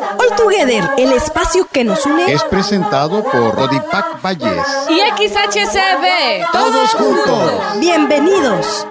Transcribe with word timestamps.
All 0.00 0.36
Together, 0.36 0.84
el 0.96 1.12
espacio 1.12 1.68
que 1.72 1.82
nos 1.82 2.06
une, 2.06 2.32
es 2.32 2.44
presentado 2.44 3.24
por 3.24 3.54
Rodipac 3.54 4.22
Valles 4.22 4.66
y 4.88 5.28
XHCB. 5.28 6.52
Todos 6.52 6.90
juntos. 6.90 7.52
Bienvenidos. 7.80 8.86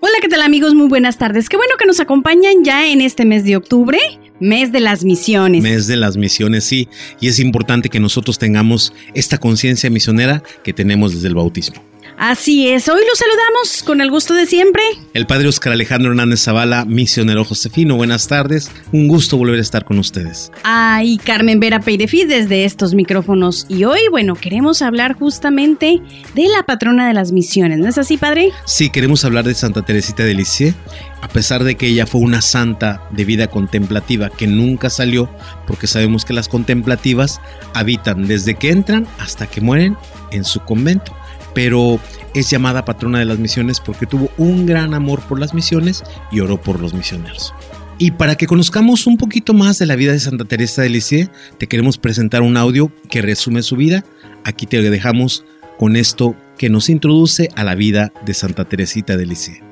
Hola, 0.00 0.14
¿qué 0.20 0.28
tal 0.28 0.42
amigos? 0.42 0.74
Muy 0.74 0.88
buenas 0.88 1.18
tardes. 1.18 1.48
Qué 1.48 1.56
bueno 1.56 1.74
que 1.78 1.86
nos 1.86 2.00
acompañan 2.00 2.64
ya 2.64 2.86
en 2.86 3.02
este 3.02 3.24
mes 3.24 3.44
de 3.44 3.56
octubre, 3.56 3.98
mes 4.40 4.72
de 4.72 4.80
las 4.80 5.04
misiones. 5.04 5.62
Mes 5.62 5.86
de 5.86 5.96
las 5.96 6.16
misiones, 6.16 6.64
sí. 6.64 6.88
Y 7.20 7.28
es 7.28 7.38
importante 7.38 7.90
que 7.90 8.00
nosotros 8.00 8.38
tengamos 8.38 8.94
esta 9.12 9.38
conciencia 9.38 9.90
misionera 9.90 10.42
que 10.62 10.72
tenemos 10.72 11.14
desde 11.14 11.28
el 11.28 11.34
bautismo. 11.34 11.82
Así 12.16 12.68
es, 12.68 12.88
hoy 12.88 13.02
los 13.08 13.18
saludamos 13.18 13.82
con 13.82 14.00
el 14.00 14.08
gusto 14.08 14.34
de 14.34 14.46
siempre. 14.46 14.82
El 15.14 15.26
padre 15.26 15.48
Oscar 15.48 15.72
Alejandro 15.72 16.10
Hernández 16.10 16.44
Zavala, 16.44 16.84
misionero 16.84 17.44
Josefino, 17.44 17.96
buenas 17.96 18.28
tardes. 18.28 18.70
Un 18.92 19.08
gusto 19.08 19.36
volver 19.36 19.58
a 19.58 19.62
estar 19.62 19.84
con 19.84 19.98
ustedes. 19.98 20.52
Ah, 20.62 21.02
y 21.02 21.18
Carmen 21.18 21.58
Vera 21.58 21.80
Peirefid 21.80 22.28
desde 22.28 22.64
estos 22.64 22.94
micrófonos. 22.94 23.66
Y 23.68 23.84
hoy, 23.84 23.98
bueno, 24.10 24.36
queremos 24.36 24.80
hablar 24.80 25.14
justamente 25.14 26.00
de 26.34 26.48
la 26.48 26.62
patrona 26.64 27.08
de 27.08 27.14
las 27.14 27.32
misiones, 27.32 27.80
¿no 27.80 27.88
es 27.88 27.98
así, 27.98 28.16
padre? 28.16 28.50
Sí, 28.64 28.90
queremos 28.90 29.24
hablar 29.24 29.44
de 29.44 29.54
Santa 29.54 29.82
Teresita 29.82 30.22
de 30.22 30.34
Lisieux, 30.34 30.76
a 31.20 31.28
pesar 31.28 31.64
de 31.64 31.74
que 31.74 31.88
ella 31.88 32.06
fue 32.06 32.20
una 32.20 32.42
santa 32.42 33.02
de 33.10 33.24
vida 33.24 33.48
contemplativa 33.48 34.30
que 34.30 34.46
nunca 34.46 34.88
salió, 34.88 35.28
porque 35.66 35.88
sabemos 35.88 36.24
que 36.24 36.32
las 36.32 36.48
contemplativas 36.48 37.40
habitan 37.74 38.28
desde 38.28 38.54
que 38.54 38.70
entran 38.70 39.08
hasta 39.18 39.48
que 39.48 39.60
mueren 39.60 39.96
en 40.30 40.44
su 40.44 40.60
convento 40.60 41.12
pero 41.54 41.98
es 42.34 42.50
llamada 42.50 42.84
patrona 42.84 43.20
de 43.20 43.24
las 43.24 43.38
misiones 43.38 43.80
porque 43.80 44.06
tuvo 44.06 44.28
un 44.36 44.66
gran 44.66 44.92
amor 44.92 45.20
por 45.22 45.38
las 45.38 45.54
misiones 45.54 46.02
y 46.30 46.40
oró 46.40 46.60
por 46.60 46.80
los 46.80 46.94
misioneros. 46.94 47.54
Y 47.96 48.10
para 48.10 48.34
que 48.34 48.46
conozcamos 48.46 49.06
un 49.06 49.16
poquito 49.16 49.54
más 49.54 49.78
de 49.78 49.86
la 49.86 49.94
vida 49.94 50.12
de 50.12 50.18
Santa 50.18 50.44
Teresa 50.44 50.82
de 50.82 50.88
Lisieux, 50.88 51.30
te 51.58 51.68
queremos 51.68 51.96
presentar 51.96 52.42
un 52.42 52.56
audio 52.56 52.90
que 53.08 53.22
resume 53.22 53.62
su 53.62 53.76
vida. 53.76 54.04
Aquí 54.42 54.66
te 54.66 54.82
dejamos 54.82 55.44
con 55.78 55.94
esto 55.94 56.34
que 56.58 56.68
nos 56.68 56.88
introduce 56.88 57.48
a 57.54 57.62
la 57.62 57.76
vida 57.76 58.12
de 58.26 58.34
Santa 58.34 58.64
Teresita 58.64 59.16
de 59.16 59.26
Lisieux. 59.26 59.62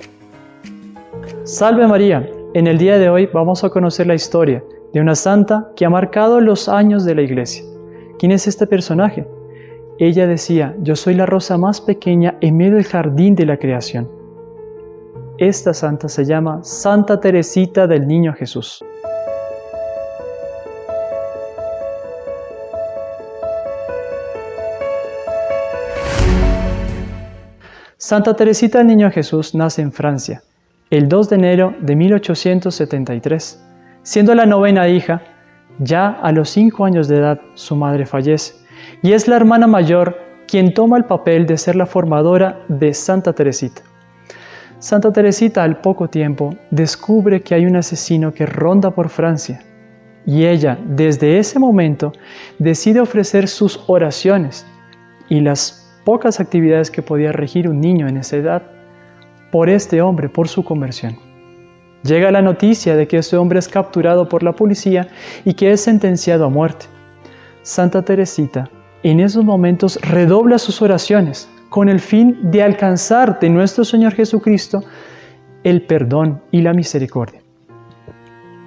Salve 1.44 1.86
María, 1.88 2.28
en 2.54 2.68
el 2.68 2.78
día 2.78 2.98
de 2.98 3.08
hoy 3.08 3.28
vamos 3.32 3.64
a 3.64 3.70
conocer 3.70 4.06
la 4.06 4.14
historia 4.14 4.62
de 4.92 5.00
una 5.00 5.16
santa 5.16 5.68
que 5.74 5.84
ha 5.84 5.90
marcado 5.90 6.40
los 6.40 6.68
años 6.68 7.04
de 7.04 7.16
la 7.16 7.22
iglesia. 7.22 7.64
¿Quién 8.18 8.30
es 8.30 8.46
este 8.46 8.66
personaje? 8.68 9.26
Ella 9.98 10.26
decía, 10.26 10.74
yo 10.80 10.96
soy 10.96 11.14
la 11.14 11.26
rosa 11.26 11.58
más 11.58 11.80
pequeña 11.80 12.36
en 12.40 12.56
medio 12.56 12.76
del 12.76 12.84
jardín 12.84 13.34
de 13.34 13.46
la 13.46 13.58
creación. 13.58 14.08
Esta 15.38 15.74
santa 15.74 16.08
se 16.08 16.24
llama 16.24 16.60
Santa 16.62 17.20
Teresita 17.20 17.86
del 17.86 18.06
Niño 18.06 18.32
Jesús. 18.32 18.84
Santa 27.96 28.34
Teresita 28.34 28.78
del 28.78 28.86
Niño 28.88 29.10
Jesús 29.10 29.54
nace 29.54 29.82
en 29.82 29.92
Francia 29.92 30.42
el 30.92 31.08
2 31.08 31.30
de 31.30 31.36
enero 31.36 31.74
de 31.80 31.96
1873. 31.96 33.64
Siendo 34.02 34.34
la 34.34 34.44
novena 34.44 34.88
hija, 34.88 35.22
ya 35.78 36.10
a 36.10 36.32
los 36.32 36.50
cinco 36.50 36.84
años 36.84 37.08
de 37.08 37.16
edad 37.16 37.40
su 37.54 37.76
madre 37.76 38.04
fallece 38.04 38.61
y 39.02 39.12
es 39.12 39.28
la 39.28 39.36
hermana 39.36 39.66
mayor 39.66 40.16
quien 40.46 40.74
toma 40.74 40.96
el 40.96 41.04
papel 41.04 41.46
de 41.46 41.58
ser 41.58 41.76
la 41.76 41.86
formadora 41.86 42.64
de 42.68 42.94
Santa 42.94 43.32
Teresita. 43.32 43.82
Santa 44.78 45.12
Teresita 45.12 45.62
al 45.62 45.80
poco 45.80 46.08
tiempo 46.08 46.54
descubre 46.70 47.42
que 47.42 47.54
hay 47.54 47.66
un 47.66 47.76
asesino 47.76 48.32
que 48.32 48.46
ronda 48.46 48.90
por 48.90 49.08
Francia 49.08 49.62
y 50.24 50.46
ella 50.46 50.78
desde 50.84 51.38
ese 51.38 51.58
momento 51.58 52.12
decide 52.58 53.00
ofrecer 53.00 53.48
sus 53.48 53.82
oraciones 53.86 54.66
y 55.28 55.40
las 55.40 56.00
pocas 56.04 56.40
actividades 56.40 56.90
que 56.90 57.02
podía 57.02 57.32
regir 57.32 57.68
un 57.68 57.80
niño 57.80 58.08
en 58.08 58.16
esa 58.16 58.36
edad 58.36 58.62
por 59.50 59.68
este 59.68 60.00
hombre, 60.00 60.28
por 60.28 60.48
su 60.48 60.64
conversión. 60.64 61.16
Llega 62.02 62.32
la 62.32 62.42
noticia 62.42 62.96
de 62.96 63.06
que 63.06 63.18
este 63.18 63.36
hombre 63.36 63.58
es 63.58 63.68
capturado 63.68 64.28
por 64.28 64.42
la 64.42 64.52
policía 64.52 65.08
y 65.44 65.54
que 65.54 65.70
es 65.70 65.80
sentenciado 65.80 66.46
a 66.46 66.48
muerte. 66.48 66.86
Santa 67.62 68.02
Teresita 68.02 68.68
en 69.02 69.20
esos 69.20 69.44
momentos 69.44 69.98
redobla 70.02 70.58
sus 70.58 70.80
oraciones 70.80 71.48
con 71.68 71.88
el 71.88 72.00
fin 72.00 72.38
de 72.50 72.62
alcanzar 72.62 73.40
de 73.40 73.50
nuestro 73.50 73.84
Señor 73.84 74.12
Jesucristo 74.12 74.84
el 75.64 75.82
perdón 75.82 76.40
y 76.50 76.62
la 76.62 76.72
misericordia. 76.72 77.40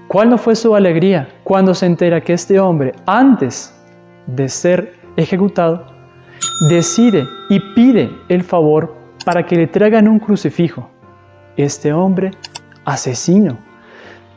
¿Cuál 0.08 0.30
no 0.30 0.38
fue 0.38 0.56
su 0.56 0.76
alegría 0.76 1.30
cuando 1.44 1.74
se 1.74 1.86
entera 1.86 2.22
que 2.22 2.34
este 2.34 2.60
hombre, 2.60 2.94
antes 3.06 3.74
de 4.28 4.50
ser 4.50 4.94
ejecutado, 5.18 5.88
decide 6.70 7.26
y 7.50 7.60
pide 7.74 8.10
el 8.30 8.44
favor 8.44 8.96
para 9.24 9.46
que 9.46 9.56
le 9.56 9.68
traigan 9.68 10.08
un 10.08 10.20
crucifijo? 10.20 10.90
Este 11.58 11.94
hombre, 11.94 12.32
asesino, 12.86 13.58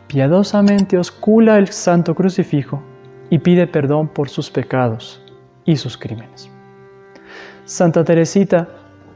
piadosamente 0.06 0.97
oscula 0.97 1.59
el 1.59 1.69
santo 1.69 2.15
crucifijo 2.15 2.82
y 3.30 3.38
pide 3.38 3.66
perdón 3.66 4.09
por 4.09 4.28
sus 4.28 4.50
pecados 4.50 5.22
y 5.68 5.76
sus 5.76 5.98
crímenes. 5.98 6.50
Santa 7.66 8.02
Teresita 8.02 8.66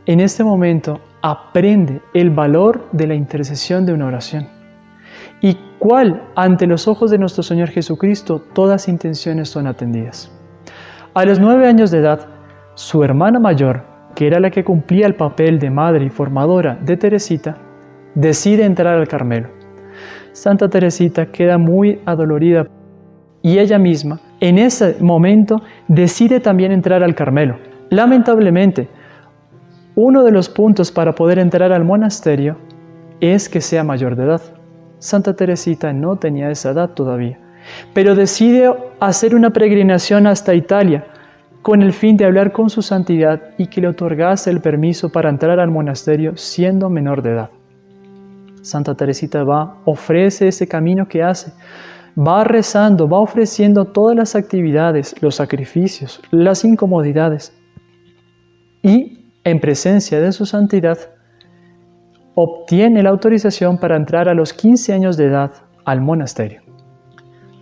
en 0.05 0.21
este 0.21 0.45
momento 0.45 1.01
aprende 1.23 2.03
el 2.13 2.29
valor 2.31 2.89
de 2.93 3.07
la 3.07 3.15
intercesión 3.15 3.87
de 3.87 3.95
una 3.95 4.07
oración 4.07 4.47
y 5.41 5.57
cuál 5.79 6.23
ante 6.37 6.67
los 6.67 6.87
ojos 6.87 7.11
de 7.11 7.17
nuestro 7.17 7.43
Señor 7.43 7.71
Jesucristo 7.71 8.43
todas 8.53 8.87
intenciones 8.89 9.49
son 9.49 9.67
atendidas. 9.67 10.31
A 11.15 11.25
los 11.25 11.41
nueve 11.41 11.67
años 11.67 11.91
de 11.91 11.99
edad, 11.99 12.29
su 12.75 13.03
hermana 13.03 13.41
mayor, 13.41 13.85
que 14.15 14.27
era 14.27 14.39
la 14.39 14.51
que 14.51 14.63
cumplía 14.63 15.07
el 15.07 15.15
papel 15.15 15.59
de 15.59 15.71
madre 15.71 16.05
y 16.05 16.11
formadora 16.11 16.75
de 16.75 16.99
Teresita, 16.99 17.57
decide 18.15 18.65
entrar 18.65 18.99
al 18.99 19.09
Carmelo. 19.09 19.49
Santa 20.33 20.69
Teresita 20.69 21.33
queda 21.33 21.57
muy 21.57 22.03
adolorida 22.05 22.67
y 23.43 23.59
ella 23.59 23.79
misma 23.79 24.21
en 24.41 24.59
ese 24.59 24.97
momento 25.01 25.63
decide 25.89 26.41
también 26.41 26.73
entrar 26.73 27.03
al 27.03 27.15
Carmelo. 27.15 27.59
Lamentablemente, 27.91 28.89
uno 29.95 30.25
de 30.25 30.33
los 30.33 30.49
puntos 30.49 30.91
para 30.91 31.15
poder 31.15 31.39
entrar 31.39 31.73
al 31.73 31.85
monasterio 31.85 32.57
es 33.21 33.49
que 33.49 33.61
sea 33.61 33.85
mayor 33.85 34.17
de 34.17 34.25
edad. 34.25 34.43
Santa 34.99 35.35
Teresita 35.35 35.93
no 35.93 36.17
tenía 36.17 36.51
esa 36.51 36.71
edad 36.71 36.91
todavía, 36.91 37.39
pero 37.93 38.15
decide 38.15 38.73
hacer 39.01 39.35
una 39.35 39.51
peregrinación 39.51 40.27
hasta 40.27 40.55
Italia 40.55 41.07
con 41.61 41.83
el 41.83 41.93
fin 41.93 42.17
de 42.17 42.25
hablar 42.25 42.53
con 42.53 42.71
su 42.71 42.83
santidad 42.83 43.41
y 43.59 43.67
que 43.67 43.81
le 43.81 43.89
otorgase 43.89 44.51
el 44.51 44.61
permiso 44.61 45.11
para 45.11 45.31
entrar 45.31 45.61
al 45.61 45.71
monasterio 45.71 46.37
siendo 46.37 46.89
menor 46.89 47.23
de 47.23 47.31
edad. 47.31 47.51
Santa 48.63 48.95
Teresita 48.95 49.45
va, 49.45 49.77
ofrece 49.85 50.49
ese 50.49 50.67
camino 50.69 51.07
que 51.07 51.23
hace, 51.23 51.53
va 52.17 52.45
rezando, 52.45 53.09
va 53.09 53.19
ofreciendo 53.19 53.87
todas 53.87 54.17
las 54.17 54.37
actividades, 54.37 55.15
los 55.23 55.37
sacrificios, 55.37 56.21
las 56.31 56.65
incomodidades 56.65 57.57
y 58.83 59.27
en 59.45 59.61
presencia 59.61 60.21
de 60.21 60.33
su 60.33 60.45
santidad 60.47 60.99
obtiene 62.35 63.03
la 63.03 63.11
autorización 63.11 63.79
para 63.79 63.97
entrar 63.97 64.29
a 64.29 64.35
los 64.35 64.53
15 64.53 64.93
años 64.93 65.17
de 65.17 65.27
edad 65.27 65.53
al 65.85 66.01
monasterio. 66.01 66.63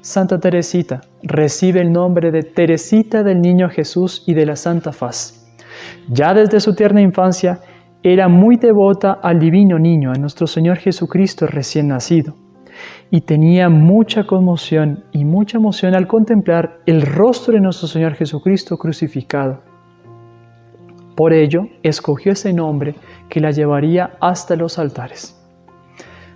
Santa 0.01 0.39
Teresita 0.39 1.03
recibe 1.23 1.81
el 1.81 1.93
nombre 1.93 2.31
de 2.31 2.43
Teresita 2.43 3.23
del 3.23 3.41
Niño 3.41 3.69
Jesús 3.69 4.25
y 4.27 4.35
de 4.35 4.47
la 4.47 4.57
Santa 4.57 4.93
Faz. 4.93 5.47
Ya 6.09 6.33
desde 6.33 6.61
su 6.61 6.75
tierna 6.75 7.03
infancia 7.03 7.61
era 8.03 8.29
muy 8.29 8.57
devota 8.57 9.13
al 9.23 9.39
divino 9.39 9.79
niño, 9.79 10.11
a 10.11 10.15
nuestro 10.15 10.47
Señor 10.47 10.79
Jesucristo 10.79 11.47
recién 11.47 11.89
nacido 11.89 12.35
y 13.11 13.23
tenía 13.23 13.69
mucha 13.69 14.25
conmoción 14.25 15.05
y 15.13 15.25
mucha 15.25 15.59
emoción 15.59 15.95
al 15.95 16.07
contemplar 16.07 16.79
el 16.87 17.03
rostro 17.03 17.55
de 17.55 17.61
nuestro 17.61 17.89
Señor 17.89 18.15
Jesucristo 18.15 18.79
crucificado. 18.79 19.61
Por 21.17 21.33
ello, 21.33 21.67
escogió 21.83 22.33
ese 22.33 22.53
nombre 22.53 22.95
que 23.29 23.41
la 23.41 23.51
llevaría 23.51 24.17
hasta 24.21 24.57
los 24.57 24.79
altares. 24.79 25.37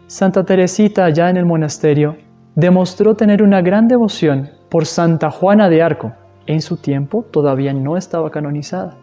Santa 0.06 0.44
Teresita, 0.44 1.04
allá 1.04 1.30
en 1.30 1.36
el 1.36 1.46
monasterio, 1.46 2.16
demostró 2.54 3.14
tener 3.14 3.42
una 3.42 3.62
gran 3.62 3.88
devoción 3.88 4.50
por 4.68 4.84
Santa 4.84 5.30
Juana 5.30 5.68
de 5.68 5.82
Arco. 5.82 6.12
En 6.46 6.60
su 6.60 6.76
tiempo 6.76 7.24
todavía 7.30 7.72
no 7.72 7.96
estaba 7.96 8.30
canonizada. 8.30 8.96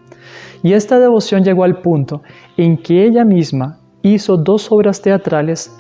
Y 0.62 0.74
esta 0.74 1.00
devoción 1.00 1.44
llegó 1.44 1.63
al 1.63 1.81
punto 1.81 2.22
en 2.57 2.78
que 2.78 3.04
ella 3.06 3.25
misma 3.25 3.80
hizo 4.04 4.38
dos 4.38 4.72
obras 4.72 5.01
teatrales 5.01 5.75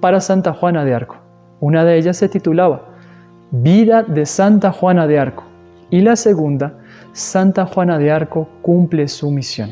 para 0.00 0.20
Santa 0.20 0.52
Juana 0.52 0.84
de 0.84 0.94
Arco. 0.94 1.16
Una 1.60 1.84
de 1.84 1.96
ellas 1.96 2.16
se 2.16 2.28
titulaba 2.28 2.94
Vida 3.50 4.02
de 4.02 4.26
Santa 4.26 4.72
Juana 4.72 5.06
de 5.06 5.18
Arco 5.18 5.44
y 5.90 6.02
la 6.02 6.16
segunda, 6.16 6.78
Santa 7.12 7.66
Juana 7.66 7.98
de 7.98 8.12
Arco 8.12 8.48
cumple 8.62 9.08
su 9.08 9.30
misión. 9.30 9.70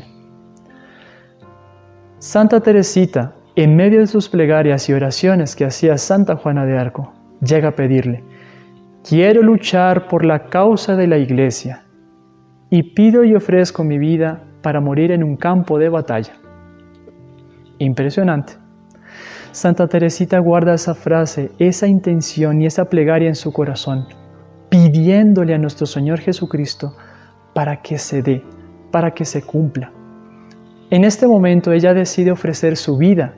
Santa 2.17 2.59
Teresita, 2.61 3.35
en 3.55 3.75
medio 3.75 3.99
de 3.99 4.07
sus 4.07 4.27
plegarias 4.27 4.89
y 4.89 4.93
oraciones 4.93 5.55
que 5.55 5.65
hacía 5.65 5.97
Santa 5.97 6.35
Juana 6.35 6.65
de 6.65 6.77
Arco, 6.77 7.13
llega 7.41 7.69
a 7.69 7.75
pedirle, 7.75 8.23
quiero 9.07 9.43
luchar 9.43 10.07
por 10.07 10.25
la 10.25 10.45
causa 10.45 10.95
de 10.95 11.07
la 11.07 11.17
iglesia 11.17 11.83
y 12.69 12.95
pido 12.95 13.23
y 13.23 13.35
ofrezco 13.35 13.83
mi 13.83 13.97
vida 13.97 14.43
para 14.61 14.81
morir 14.81 15.11
en 15.11 15.23
un 15.23 15.37
campo 15.37 15.77
de 15.77 15.89
batalla. 15.89 16.33
Impresionante. 17.77 18.66
Santa 19.51 19.87
Teresita 19.87 20.39
guarda 20.39 20.73
esa 20.73 20.93
frase, 20.93 21.51
esa 21.57 21.87
intención 21.87 22.61
y 22.61 22.65
esa 22.65 22.85
plegaria 22.85 23.27
en 23.27 23.35
su 23.35 23.51
corazón, 23.51 24.05
pidiéndole 24.69 25.53
a 25.53 25.57
nuestro 25.57 25.85
Señor 25.85 26.19
Jesucristo 26.19 26.95
para 27.53 27.81
que 27.81 27.97
se 27.97 28.21
dé, 28.21 28.43
para 28.91 29.11
que 29.11 29.25
se 29.25 29.41
cumpla. 29.41 29.91
En 30.89 31.03
este 31.03 31.27
momento 31.27 31.71
ella 31.71 31.93
decide 31.93 32.31
ofrecer 32.31 32.77
su 32.77 32.97
vida 32.97 33.35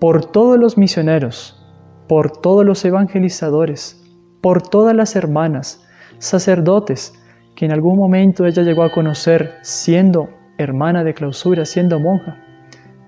por 0.00 0.24
todos 0.26 0.58
los 0.58 0.76
misioneros, 0.76 1.60
por 2.08 2.30
todos 2.30 2.64
los 2.64 2.84
evangelizadores, 2.84 4.04
por 4.40 4.62
todas 4.62 4.94
las 4.94 5.16
hermanas, 5.16 5.86
sacerdotes, 6.18 7.14
que 7.56 7.64
en 7.64 7.72
algún 7.72 7.96
momento 7.96 8.44
ella 8.46 8.62
llegó 8.62 8.82
a 8.82 8.92
conocer 8.92 9.54
siendo 9.62 10.28
hermana 10.58 11.04
de 11.04 11.14
clausura, 11.14 11.64
siendo 11.64 11.98
monja. 11.98 12.36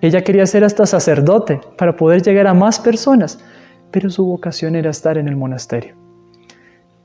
Ella 0.06 0.22
quería 0.22 0.46
ser 0.46 0.62
hasta 0.62 0.86
sacerdote 0.86 1.60
para 1.76 1.96
poder 1.96 2.22
llegar 2.22 2.46
a 2.46 2.54
más 2.54 2.78
personas, 2.78 3.40
pero 3.90 4.08
su 4.08 4.24
vocación 4.24 4.76
era 4.76 4.90
estar 4.90 5.18
en 5.18 5.26
el 5.26 5.34
monasterio. 5.34 5.96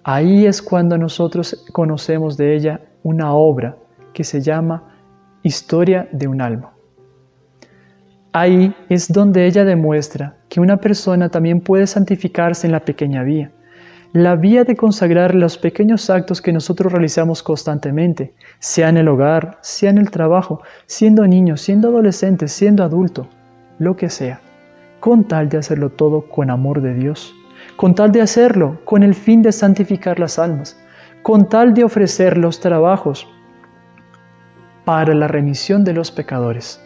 Ahí 0.04 0.46
es 0.46 0.62
cuando 0.62 1.00
nosotros 1.00 1.66
conocemos 1.74 2.38
de 2.38 2.56
ella 2.56 2.80
una 3.02 3.34
obra 3.34 3.76
que 4.14 4.24
se 4.24 4.40
llama 4.40 5.00
Historia 5.42 6.10
de 6.12 6.28
un 6.28 6.42
alma. 6.42 6.74
Ahí 8.34 8.72
es 8.88 9.12
donde 9.12 9.48
ella 9.48 9.66
demuestra 9.66 10.38
que 10.48 10.60
una 10.60 10.78
persona 10.78 11.30
también 11.30 11.60
puede 11.60 11.88
santificarse 11.88 12.68
en 12.68 12.74
la 12.74 12.86
pequeña 12.86 13.24
vía, 13.24 13.52
la 14.14 14.36
vía 14.36 14.66
de 14.66 14.76
consagrar 14.76 15.34
los 15.34 15.58
pequeños 15.58 16.10
actos 16.10 16.42
que 16.42 16.52
nosotros 16.52 16.92
realizamos 16.92 17.42
constantemente, 17.44 18.34
sea 18.60 18.90
en 18.90 18.98
el 18.98 19.08
hogar, 19.08 19.58
sea 19.62 19.90
en 19.90 19.98
el 19.98 20.12
trabajo, 20.12 20.62
siendo 20.86 21.26
niño, 21.26 21.56
siendo 21.56 21.88
adolescente, 21.88 22.50
siendo 22.50 22.84
adulto, 22.84 23.30
lo 23.80 23.96
que 23.96 24.10
sea, 24.10 24.42
con 25.00 25.24
tal 25.24 25.48
de 25.48 25.60
hacerlo 25.60 25.92
todo 25.92 26.28
con 26.28 26.50
amor 26.50 26.82
de 26.82 26.94
Dios, 26.94 27.34
con 27.78 27.96
tal 27.96 28.12
de 28.12 28.22
hacerlo 28.22 28.82
con 28.84 29.02
el 29.04 29.16
fin 29.16 29.42
de 29.42 29.54
santificar 29.54 30.20
las 30.20 30.40
almas, 30.40 30.78
con 31.24 31.48
tal 31.48 31.74
de 31.74 31.86
ofrecer 31.86 32.38
los 32.38 32.60
trabajos 32.60 33.30
para 34.84 35.14
la 35.14 35.30
remisión 35.30 35.86
de 35.86 35.94
los 35.94 36.12
pecadores. 36.12 36.82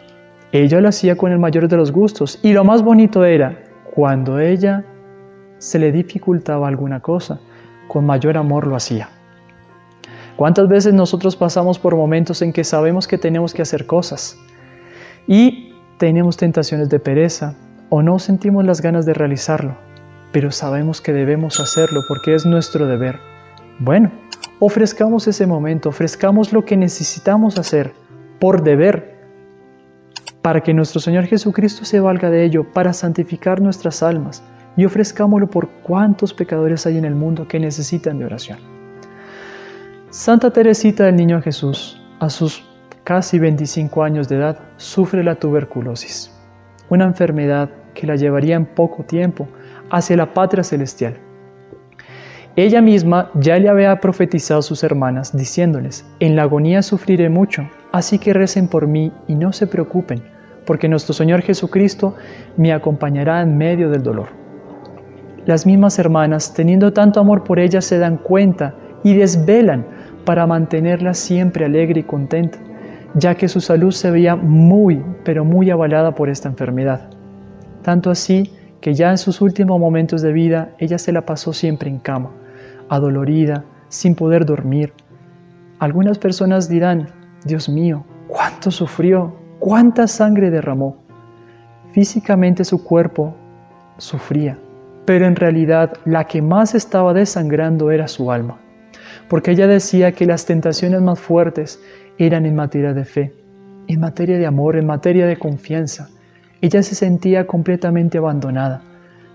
Ella 0.52 0.80
lo 0.80 0.88
hacía 0.88 1.16
con 1.16 1.32
el 1.32 1.40
mayor 1.40 1.66
de 1.66 1.76
los 1.76 1.90
gustos 1.90 2.38
y 2.44 2.52
lo 2.52 2.62
más 2.62 2.82
bonito 2.82 3.24
era 3.24 3.64
cuando 3.94 4.38
ella 4.38 4.84
se 5.58 5.78
le 5.78 5.92
dificultaba 5.92 6.68
alguna 6.68 7.00
cosa, 7.00 7.40
con 7.88 8.04
mayor 8.04 8.36
amor 8.36 8.66
lo 8.66 8.76
hacía. 8.76 9.08
¿Cuántas 10.36 10.68
veces 10.68 10.92
nosotros 10.92 11.34
pasamos 11.34 11.78
por 11.78 11.96
momentos 11.96 12.42
en 12.42 12.52
que 12.52 12.62
sabemos 12.62 13.08
que 13.08 13.16
tenemos 13.16 13.54
que 13.54 13.62
hacer 13.62 13.86
cosas 13.86 14.36
y 15.26 15.72
tenemos 15.98 16.36
tentaciones 16.36 16.90
de 16.90 16.98
pereza 16.98 17.54
o 17.88 18.02
no 18.02 18.18
sentimos 18.18 18.64
las 18.64 18.82
ganas 18.82 19.06
de 19.06 19.14
realizarlo, 19.14 19.76
pero 20.32 20.50
sabemos 20.50 21.00
que 21.00 21.14
debemos 21.14 21.58
hacerlo 21.58 22.02
porque 22.06 22.34
es 22.34 22.44
nuestro 22.44 22.86
deber? 22.86 23.18
Bueno, 23.78 24.10
ofrezcamos 24.58 25.26
ese 25.26 25.46
momento, 25.46 25.88
ofrezcamos 25.88 26.52
lo 26.52 26.64
que 26.64 26.76
necesitamos 26.76 27.58
hacer 27.58 27.94
por 28.38 28.62
deber, 28.62 29.16
para 30.42 30.60
que 30.60 30.74
nuestro 30.74 31.00
Señor 31.00 31.24
Jesucristo 31.24 31.84
se 31.84 31.98
valga 31.98 32.30
de 32.30 32.44
ello, 32.44 32.70
para 32.72 32.92
santificar 32.92 33.60
nuestras 33.60 34.02
almas, 34.02 34.42
y 34.76 34.84
ofrezcámoslo 34.84 35.48
por 35.48 35.68
cuántos 35.82 36.34
pecadores 36.34 36.86
hay 36.86 36.98
en 36.98 37.04
el 37.04 37.14
mundo 37.14 37.48
que 37.48 37.58
necesitan 37.58 38.18
de 38.18 38.26
oración. 38.26 38.58
Santa 40.10 40.50
Teresita 40.50 41.04
del 41.04 41.16
Niño 41.16 41.42
Jesús, 41.42 42.00
a 42.20 42.30
sus 42.30 42.64
casi 43.04 43.38
25 43.38 44.02
años 44.02 44.28
de 44.28 44.36
edad, 44.36 44.58
sufre 44.76 45.22
la 45.22 45.36
tuberculosis, 45.36 46.32
una 46.88 47.04
enfermedad 47.04 47.70
que 47.94 48.06
la 48.06 48.16
llevaría 48.16 48.56
en 48.56 48.66
poco 48.66 49.04
tiempo 49.04 49.48
hacia 49.90 50.16
la 50.16 50.32
patria 50.34 50.64
celestial. 50.64 51.18
Ella 52.56 52.80
misma 52.80 53.30
ya 53.34 53.58
le 53.58 53.68
había 53.68 54.00
profetizado 54.00 54.60
a 54.60 54.62
sus 54.62 54.82
hermanas, 54.82 55.36
diciéndoles, 55.36 56.06
en 56.20 56.36
la 56.36 56.42
agonía 56.44 56.82
sufriré 56.82 57.28
mucho, 57.28 57.68
así 57.92 58.18
que 58.18 58.32
recen 58.32 58.68
por 58.68 58.86
mí 58.86 59.12
y 59.28 59.34
no 59.34 59.52
se 59.52 59.66
preocupen, 59.66 60.22
porque 60.64 60.88
nuestro 60.88 61.12
Señor 61.12 61.42
Jesucristo 61.42 62.14
me 62.56 62.72
acompañará 62.72 63.42
en 63.42 63.58
medio 63.58 63.90
del 63.90 64.02
dolor. 64.02 64.45
Las 65.46 65.64
mismas 65.64 65.98
hermanas, 66.00 66.52
teniendo 66.54 66.92
tanto 66.92 67.20
amor 67.20 67.44
por 67.44 67.60
ella, 67.60 67.80
se 67.80 67.98
dan 67.98 68.16
cuenta 68.16 68.74
y 69.04 69.14
desvelan 69.14 69.86
para 70.24 70.44
mantenerla 70.44 71.14
siempre 71.14 71.64
alegre 71.64 72.00
y 72.00 72.02
contenta, 72.02 72.58
ya 73.14 73.36
que 73.36 73.46
su 73.46 73.60
salud 73.60 73.92
se 73.92 74.10
veía 74.10 74.34
muy, 74.34 75.04
pero 75.24 75.44
muy 75.44 75.70
avalada 75.70 76.16
por 76.16 76.28
esta 76.28 76.48
enfermedad. 76.48 77.10
Tanto 77.82 78.10
así 78.10 78.50
que 78.80 78.94
ya 78.94 79.12
en 79.12 79.18
sus 79.18 79.40
últimos 79.40 79.78
momentos 79.78 80.20
de 80.20 80.32
vida 80.32 80.70
ella 80.78 80.98
se 80.98 81.12
la 81.12 81.24
pasó 81.24 81.52
siempre 81.52 81.88
en 81.88 82.00
cama, 82.00 82.32
adolorida, 82.88 83.64
sin 83.88 84.16
poder 84.16 84.46
dormir. 84.46 84.92
Algunas 85.78 86.18
personas 86.18 86.68
dirán, 86.68 87.06
Dios 87.44 87.68
mío, 87.68 88.04
cuánto 88.26 88.72
sufrió, 88.72 89.36
cuánta 89.60 90.08
sangre 90.08 90.50
derramó. 90.50 90.96
Físicamente 91.92 92.64
su 92.64 92.82
cuerpo 92.82 93.36
sufría, 93.96 94.58
pero 95.06 95.26
en 95.26 95.36
realidad 95.36 95.94
la 96.04 96.24
que 96.24 96.42
más 96.42 96.74
estaba 96.74 97.14
desangrando 97.14 97.90
era 97.90 98.08
su 98.08 98.30
alma, 98.30 98.58
porque 99.28 99.52
ella 99.52 99.66
decía 99.66 100.12
que 100.12 100.26
las 100.26 100.44
tentaciones 100.44 101.00
más 101.00 101.18
fuertes 101.18 101.80
eran 102.18 102.44
en 102.44 102.56
materia 102.56 102.92
de 102.92 103.04
fe, 103.04 103.32
en 103.86 104.00
materia 104.00 104.36
de 104.36 104.46
amor, 104.46 104.76
en 104.76 104.86
materia 104.86 105.26
de 105.26 105.38
confianza. 105.38 106.08
Ella 106.60 106.82
se 106.82 106.94
sentía 106.94 107.46
completamente 107.46 108.18
abandonada, 108.18 108.82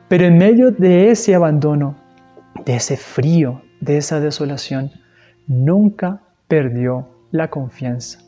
pero 0.09 0.25
en 0.25 0.37
medio 0.37 0.71
de 0.71 1.09
ese 1.09 1.33
abandono 1.33 1.95
de 2.65 2.75
ese 2.75 2.97
frío, 2.97 3.61
de 3.79 3.97
esa 3.97 4.19
desolación, 4.19 4.91
nunca 5.47 6.21
perdió 6.47 7.07
la 7.31 7.49
confianza. 7.49 8.19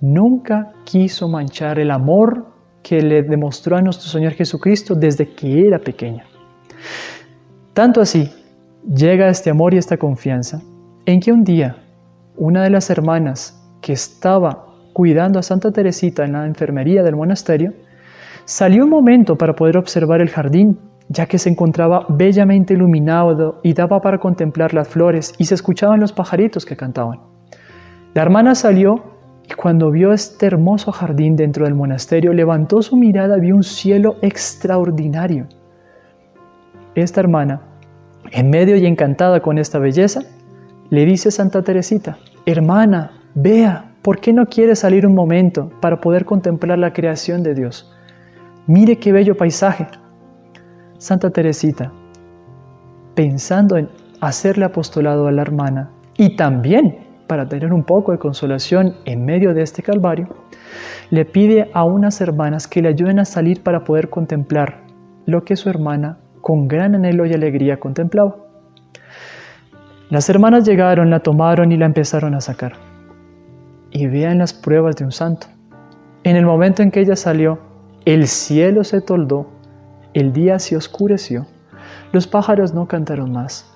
Nunca 0.00 0.72
quiso 0.84 1.28
manchar 1.28 1.78
el 1.78 1.90
amor 1.90 2.46
que 2.82 3.00
le 3.00 3.22
demostró 3.22 3.76
a 3.76 3.82
nuestro 3.82 4.08
Señor 4.08 4.32
Jesucristo 4.32 4.94
desde 4.94 5.28
que 5.34 5.66
era 5.66 5.78
pequeña. 5.78 6.26
Tanto 7.74 8.00
así 8.00 8.30
llega 8.94 9.28
este 9.28 9.50
amor 9.50 9.74
y 9.74 9.78
esta 9.78 9.96
confianza 9.96 10.60
en 11.06 11.20
que 11.20 11.32
un 11.32 11.44
día 11.44 11.76
una 12.36 12.62
de 12.62 12.70
las 12.70 12.90
hermanas 12.90 13.60
que 13.80 13.92
estaba 13.92 14.66
cuidando 14.92 15.38
a 15.38 15.42
Santa 15.42 15.70
Teresita 15.70 16.24
en 16.24 16.32
la 16.32 16.46
enfermería 16.46 17.02
del 17.02 17.16
monasterio, 17.16 17.72
salió 18.44 18.84
un 18.84 18.90
momento 18.90 19.36
para 19.36 19.54
poder 19.54 19.76
observar 19.76 20.20
el 20.20 20.28
jardín 20.28 20.78
ya 21.08 21.26
que 21.26 21.38
se 21.38 21.50
encontraba 21.50 22.06
bellamente 22.08 22.74
iluminado 22.74 23.60
y 23.62 23.74
daba 23.74 24.00
para 24.00 24.18
contemplar 24.18 24.72
las 24.72 24.88
flores 24.88 25.34
y 25.36 25.44
se 25.44 25.54
escuchaban 25.54 26.00
los 26.00 26.12
pajaritos 26.12 26.64
que 26.64 26.76
cantaban. 26.76 27.20
La 28.14 28.22
hermana 28.22 28.54
salió 28.54 29.02
y 29.48 29.52
cuando 29.54 29.90
vio 29.90 30.12
este 30.12 30.46
hermoso 30.46 30.92
jardín 30.92 31.36
dentro 31.36 31.64
del 31.64 31.74
monasterio, 31.74 32.32
levantó 32.32 32.80
su 32.82 32.96
mirada 32.96 33.36
y 33.38 33.42
vio 33.42 33.56
un 33.56 33.64
cielo 33.64 34.16
extraordinario. 34.22 35.48
Esta 36.94 37.20
hermana, 37.20 37.62
en 38.32 38.50
medio 38.50 38.76
y 38.76 38.84
encantada 38.84 39.40
con 39.40 39.56
esta 39.56 39.78
belleza, 39.78 40.20
le 40.90 41.06
dice 41.06 41.30
a 41.30 41.32
Santa 41.32 41.62
Teresita, 41.62 42.18
hermana, 42.44 43.12
vea, 43.34 43.94
¿por 44.02 44.20
qué 44.20 44.34
no 44.34 44.44
quiere 44.44 44.76
salir 44.76 45.06
un 45.06 45.14
momento 45.14 45.70
para 45.80 46.02
poder 46.02 46.26
contemplar 46.26 46.78
la 46.78 46.92
creación 46.92 47.42
de 47.42 47.54
Dios? 47.54 47.90
Mire 48.66 48.98
qué 48.98 49.10
bello 49.10 49.38
paisaje. 49.38 49.86
Santa 50.98 51.30
Teresita, 51.30 51.90
pensando 53.14 53.78
en 53.78 53.88
hacerle 54.20 54.66
apostolado 54.66 55.26
a 55.26 55.32
la 55.32 55.40
hermana 55.40 55.90
y 56.18 56.36
también 56.36 56.98
para 57.26 57.48
tener 57.48 57.72
un 57.72 57.84
poco 57.84 58.12
de 58.12 58.18
consolación 58.18 58.96
en 59.06 59.24
medio 59.24 59.54
de 59.54 59.62
este 59.62 59.82
calvario, 59.82 60.28
le 61.08 61.24
pide 61.24 61.70
a 61.72 61.84
unas 61.84 62.20
hermanas 62.20 62.68
que 62.68 62.82
le 62.82 62.90
ayuden 62.90 63.18
a 63.18 63.24
salir 63.24 63.62
para 63.62 63.82
poder 63.82 64.10
contemplar 64.10 64.82
lo 65.24 65.42
que 65.42 65.56
su 65.56 65.70
hermana 65.70 66.18
con 66.42 66.68
gran 66.68 66.94
anhelo 66.94 67.24
y 67.24 67.32
alegría 67.32 67.80
contemplaba. 67.80 68.36
Las 70.10 70.28
hermanas 70.28 70.66
llegaron, 70.68 71.08
la 71.08 71.20
tomaron 71.20 71.72
y 71.72 71.78
la 71.78 71.86
empezaron 71.86 72.34
a 72.34 72.42
sacar. 72.42 72.74
Y 73.90 74.06
vean 74.08 74.36
las 74.36 74.52
pruebas 74.52 74.96
de 74.96 75.04
un 75.04 75.12
santo. 75.12 75.46
En 76.24 76.36
el 76.36 76.44
momento 76.44 76.82
en 76.82 76.90
que 76.90 77.00
ella 77.00 77.16
salió, 77.16 77.58
el 78.04 78.26
cielo 78.26 78.84
se 78.84 79.00
toldó 79.00 79.46
el 80.14 80.32
día 80.34 80.58
se 80.58 80.76
oscureció, 80.76 81.46
los 82.12 82.26
pájaros 82.26 82.74
no 82.74 82.86
cantaron 82.86 83.32
más, 83.32 83.66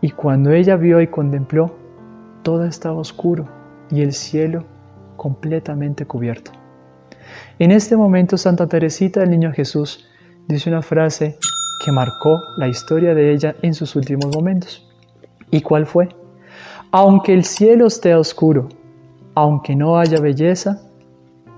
y 0.00 0.10
cuando 0.10 0.50
ella 0.50 0.76
vio 0.76 1.00
y 1.00 1.06
contempló, 1.06 1.76
todo 2.42 2.64
estaba 2.64 2.96
oscuro 2.96 3.48
y 3.90 4.02
el 4.02 4.12
cielo 4.12 4.64
completamente 5.16 6.04
cubierto. 6.04 6.50
En 7.58 7.70
este 7.70 7.96
momento 7.96 8.36
Santa 8.36 8.66
Teresita 8.66 9.20
del 9.20 9.30
Niño 9.30 9.52
Jesús 9.52 10.08
dice 10.48 10.68
una 10.70 10.82
frase 10.82 11.38
que 11.84 11.92
marcó 11.92 12.42
la 12.56 12.68
historia 12.68 13.14
de 13.14 13.32
ella 13.32 13.54
en 13.62 13.74
sus 13.74 13.96
últimos 13.96 14.34
momentos. 14.34 14.86
¿Y 15.50 15.60
cuál 15.60 15.86
fue? 15.86 16.08
Aunque 16.90 17.32
el 17.32 17.44
cielo 17.44 17.86
esté 17.86 18.14
oscuro, 18.14 18.68
aunque 19.34 19.76
no 19.76 19.98
haya 19.98 20.20
belleza, 20.20 20.80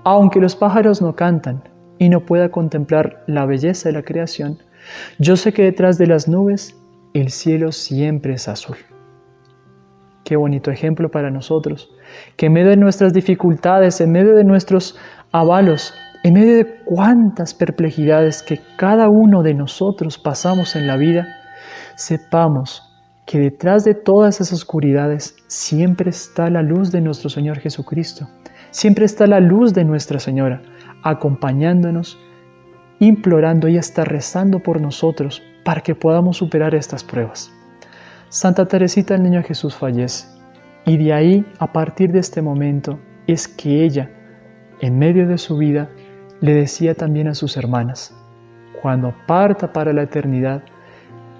aunque 0.03 0.39
los 0.39 0.55
pájaros 0.55 1.01
no 1.01 1.15
cantan 1.15 1.63
y 1.97 2.09
no 2.09 2.21
pueda 2.21 2.49
contemplar 2.49 3.23
la 3.27 3.45
belleza 3.45 3.89
de 3.89 3.93
la 3.93 4.03
creación, 4.03 4.59
yo 5.17 5.35
sé 5.37 5.53
que 5.53 5.63
detrás 5.63 5.97
de 5.97 6.07
las 6.07 6.27
nubes 6.27 6.75
el 7.13 7.29
cielo 7.29 7.71
siempre 7.71 8.33
es 8.33 8.47
azul. 8.47 8.77
Qué 10.23 10.35
bonito 10.35 10.71
ejemplo 10.71 11.09
para 11.09 11.31
nosotros, 11.31 11.91
que 12.35 12.47
en 12.47 12.53
medio 12.53 12.69
de 12.69 12.77
nuestras 12.77 13.13
dificultades, 13.13 13.99
en 14.01 14.11
medio 14.11 14.35
de 14.35 14.43
nuestros 14.43 14.97
avalos, 15.31 15.93
en 16.23 16.33
medio 16.33 16.57
de 16.57 16.65
cuántas 16.83 17.53
perplejidades 17.53 18.43
que 18.43 18.61
cada 18.77 19.09
uno 19.09 19.41
de 19.43 19.53
nosotros 19.53 20.17
pasamos 20.17 20.75
en 20.75 20.87
la 20.87 20.97
vida, 20.97 21.27
sepamos 21.95 22.83
que 23.25 23.39
detrás 23.39 23.83
de 23.85 23.93
todas 23.93 24.35
esas 24.41 24.53
oscuridades 24.53 25.35
siempre 25.47 26.09
está 26.09 26.49
la 26.49 26.61
luz 26.61 26.91
de 26.91 26.99
nuestro 26.99 27.29
Señor 27.29 27.59
Jesucristo, 27.59 28.27
siempre 28.71 29.05
está 29.05 29.27
la 29.27 29.39
luz 29.39 29.73
de 29.73 29.85
Nuestra 29.85 30.19
Señora, 30.19 30.61
acompañándonos, 31.03 32.17
implorando 32.99 33.67
y 33.67 33.77
hasta 33.77 34.03
rezando 34.03 34.59
por 34.59 34.81
nosotros 34.81 35.41
para 35.63 35.81
que 35.81 35.95
podamos 35.95 36.37
superar 36.37 36.75
estas 36.75 37.03
pruebas. 37.03 37.51
Santa 38.29 38.67
Teresita 38.67 39.15
el 39.15 39.23
Niño 39.23 39.43
Jesús 39.43 39.75
fallece 39.75 40.27
y 40.85 40.97
de 40.97 41.13
ahí, 41.13 41.45
a 41.59 41.71
partir 41.71 42.11
de 42.11 42.19
este 42.19 42.41
momento, 42.41 42.99
es 43.27 43.47
que 43.47 43.83
ella, 43.85 44.09
en 44.81 44.97
medio 44.97 45.27
de 45.27 45.37
su 45.37 45.57
vida, 45.57 45.89
le 46.41 46.53
decía 46.53 46.95
también 46.95 47.27
a 47.27 47.35
sus 47.35 47.57
hermanas, 47.57 48.13
cuando 48.81 49.13
parta 49.27 49.73
para 49.73 49.93
la 49.93 50.03
eternidad, 50.03 50.63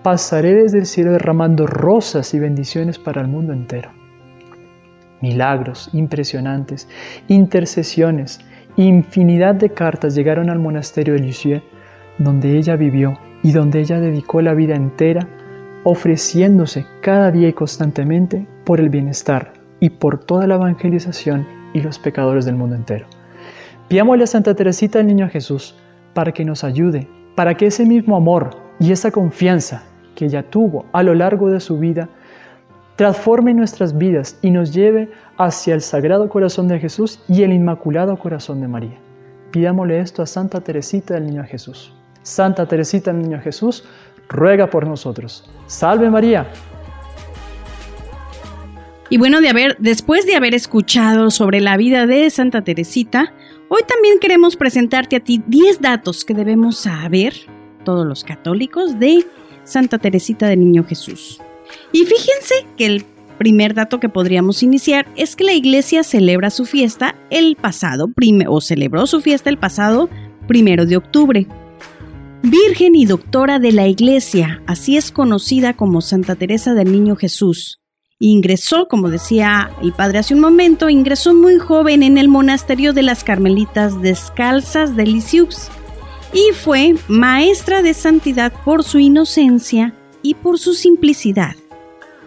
pasaré 0.03 0.55
desde 0.55 0.79
el 0.79 0.85
cielo 0.85 1.11
derramando 1.11 1.67
rosas 1.67 2.33
y 2.33 2.39
bendiciones 2.39 2.99
para 2.99 3.21
el 3.21 3.27
mundo 3.27 3.53
entero. 3.53 3.91
Milagros 5.21 5.89
impresionantes, 5.93 6.87
intercesiones, 7.27 8.39
infinidad 8.77 9.55
de 9.55 9.69
cartas 9.69 10.15
llegaron 10.15 10.49
al 10.49 10.59
monasterio 10.59 11.13
de 11.13 11.19
Lisieux, 11.19 11.63
donde 12.17 12.57
ella 12.57 12.75
vivió 12.75 13.17
y 13.43 13.51
donde 13.51 13.79
ella 13.79 13.99
dedicó 13.99 14.41
la 14.41 14.53
vida 14.53 14.75
entera, 14.75 15.27
ofreciéndose 15.83 16.85
cada 17.01 17.31
día 17.31 17.49
y 17.49 17.53
constantemente 17.53 18.47
por 18.65 18.79
el 18.79 18.89
bienestar 18.89 19.53
y 19.79 19.89
por 19.91 20.19
toda 20.19 20.45
la 20.47 20.55
evangelización 20.55 21.47
y 21.73 21.81
los 21.81 21.99
pecadores 21.99 22.45
del 22.45 22.55
mundo 22.55 22.75
entero. 22.75 23.07
Pidámosle 23.89 24.23
a 24.23 24.27
Santa 24.27 24.53
Teresita 24.53 24.99
del 24.99 25.07
Niño 25.07 25.27
Jesús 25.29 25.75
para 26.13 26.31
que 26.31 26.45
nos 26.45 26.63
ayude, 26.63 27.07
para 27.35 27.55
que 27.55 27.65
ese 27.65 27.85
mismo 27.85 28.15
amor 28.15 28.51
y 28.79 28.91
esa 28.91 29.09
confianza 29.09 29.83
que 30.13 30.25
ella 30.25 30.43
tuvo 30.43 30.85
a 30.93 31.01
lo 31.01 31.15
largo 31.15 31.49
de 31.49 31.59
su 31.59 31.79
vida 31.79 32.07
transforme 32.97 33.53
nuestras 33.53 33.97
vidas 33.97 34.37
y 34.43 34.51
nos 34.51 34.73
lleve 34.73 35.09
hacia 35.37 35.73
el 35.73 35.81
Sagrado 35.81 36.29
Corazón 36.29 36.67
de 36.67 36.79
Jesús 36.79 37.19
y 37.27 37.41
el 37.41 37.51
Inmaculado 37.51 38.15
Corazón 38.17 38.61
de 38.61 38.67
María. 38.67 38.99
Pidámosle 39.51 40.01
esto 40.01 40.21
a 40.21 40.27
Santa 40.27 40.61
Teresita 40.61 41.15
del 41.15 41.25
Niño 41.25 41.43
Jesús. 41.45 41.91
Santa 42.21 42.67
Teresita 42.67 43.11
del 43.11 43.23
Niño 43.23 43.39
Jesús, 43.39 43.85
ruega 44.27 44.69
por 44.69 44.85
nosotros. 44.85 45.49
Salve 45.65 46.11
María. 46.11 46.45
Y 49.09 49.17
bueno, 49.17 49.41
de 49.41 49.49
haber, 49.49 49.77
después 49.79 50.27
de 50.27 50.35
haber 50.35 50.53
escuchado 50.53 51.31
sobre 51.31 51.61
la 51.61 51.77
vida 51.77 52.05
de 52.05 52.29
Santa 52.29 52.61
Teresita, 52.61 53.33
Hoy 53.71 53.81
también 53.87 54.17
queremos 54.17 54.55
presentarte 54.55 55.15
a 55.15 55.19
ti 55.19 55.43
10 55.45 55.79
datos 55.79 56.25
que 56.25 56.33
debemos 56.33 56.79
saber, 56.79 57.35
todos 57.85 58.05
los 58.05 58.23
católicos, 58.23 58.97
de 58.97 59.23
Santa 59.63 59.99
Teresita 59.99 60.47
de 60.47 60.57
Niño 60.57 60.83
Jesús. 60.83 61.39
Y 61.91 61.99
fíjense 62.05 62.65
que 62.77 62.87
el 62.87 63.05
primer 63.37 63.75
dato 63.75 63.99
que 63.99 64.09
podríamos 64.09 64.63
iniciar 64.63 65.07
es 65.15 65.35
que 65.35 65.43
la 65.43 65.53
iglesia 65.53 66.01
celebra 66.01 66.49
su 66.49 66.65
fiesta 66.65 67.13
el 67.29 67.55
pasado, 67.55 68.09
o 68.47 68.59
celebró 68.59 69.05
su 69.05 69.21
fiesta 69.21 69.51
el 69.51 69.59
pasado 69.59 70.09
primero 70.47 70.87
de 70.87 70.97
octubre. 70.97 71.45
Virgen 72.41 72.95
y 72.95 73.05
doctora 73.05 73.59
de 73.59 73.71
la 73.71 73.87
iglesia, 73.87 74.63
así 74.65 74.97
es 74.97 75.11
conocida 75.11 75.75
como 75.75 76.01
Santa 76.01 76.35
Teresa 76.35 76.73
del 76.73 76.91
Niño 76.91 77.15
Jesús. 77.15 77.79
Ingresó, 78.21 78.89
como 78.89 79.09
decía 79.09 79.71
el 79.81 79.93
padre 79.93 80.19
hace 80.19 80.33
un 80.33 80.41
momento, 80.41 80.89
ingresó 80.89 81.33
muy 81.33 81.57
joven 81.57 82.03
en 82.03 82.17
el 82.17 82.27
monasterio 82.27 82.91
de 82.91 83.01
las 83.01 83.23
Carmelitas 83.23 84.01
Descalzas 84.01 84.97
de 84.97 85.05
Lisieux 85.05 85.69
y 86.33 86.53
fue 86.53 86.95
maestra 87.07 87.81
de 87.81 87.93
santidad 87.93 88.51
por 88.65 88.83
su 88.83 88.99
inocencia 88.99 89.93
y 90.21 90.33
por 90.33 90.59
su 90.59 90.73
simplicidad. 90.73 91.55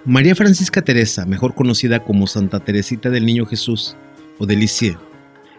María 0.06 0.34
Francisca 0.34 0.80
Teresa, 0.80 1.26
mejor 1.26 1.54
conocida 1.54 2.02
como 2.02 2.26
Santa 2.26 2.58
Teresita 2.60 3.10
del 3.10 3.26
Niño 3.26 3.44
Jesús 3.44 3.94
o 4.38 4.46
de 4.46 4.56
Lisieux. 4.56 4.98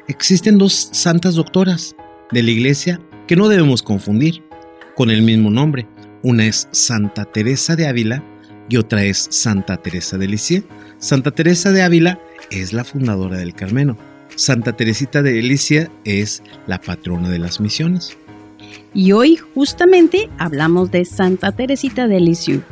Existen 0.07 0.57
dos 0.57 0.89
santas 0.93 1.35
doctoras 1.35 1.95
de 2.31 2.41
la 2.41 2.49
iglesia 2.49 2.99
que 3.27 3.35
no 3.35 3.49
debemos 3.49 3.83
confundir 3.83 4.43
con 4.95 5.11
el 5.11 5.21
mismo 5.21 5.51
nombre. 5.51 5.87
Una 6.23 6.47
es 6.47 6.67
Santa 6.71 7.23
Teresa 7.23 7.75
de 7.75 7.87
Ávila 7.87 8.23
y 8.69 8.77
otra 8.77 9.03
es 9.03 9.27
Santa 9.29 9.77
Teresa 9.77 10.17
de 10.17 10.27
Lisieux. 10.27 10.65
Santa 10.97 11.31
Teresa 11.31 11.71
de 11.71 11.83
Ávila 11.83 12.19
es 12.49 12.73
la 12.73 12.83
fundadora 12.83 13.37
del 13.37 13.53
Carmeno. 13.53 13.97
Santa 14.35 14.73
Teresita 14.73 15.21
de 15.21 15.41
Lisieux 15.41 15.89
es 16.05 16.43
la 16.67 16.79
patrona 16.79 17.29
de 17.29 17.39
las 17.39 17.59
misiones. 17.59 18.17
Y 18.93 19.11
hoy 19.11 19.37
justamente 19.53 20.29
hablamos 20.37 20.91
de 20.91 21.05
Santa 21.05 21.51
Teresita 21.51 22.07
de 22.07 22.19
Lisieux. 22.19 22.63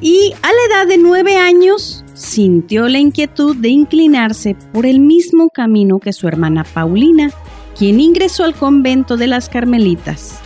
Y 0.00 0.32
a 0.42 0.48
la 0.48 0.74
edad 0.74 0.88
de 0.88 0.96
nueve 0.96 1.36
años 1.36 2.04
sintió 2.14 2.88
la 2.88 2.98
inquietud 2.98 3.56
de 3.56 3.68
inclinarse 3.68 4.56
por 4.72 4.86
el 4.86 5.00
mismo 5.00 5.50
camino 5.50 5.98
que 5.98 6.12
su 6.12 6.26
hermana 6.26 6.64
Paulina, 6.64 7.30
quien 7.78 8.00
ingresó 8.00 8.44
al 8.44 8.54
convento 8.54 9.16
de 9.16 9.26
las 9.26 9.48
Carmelitas. 9.48 10.38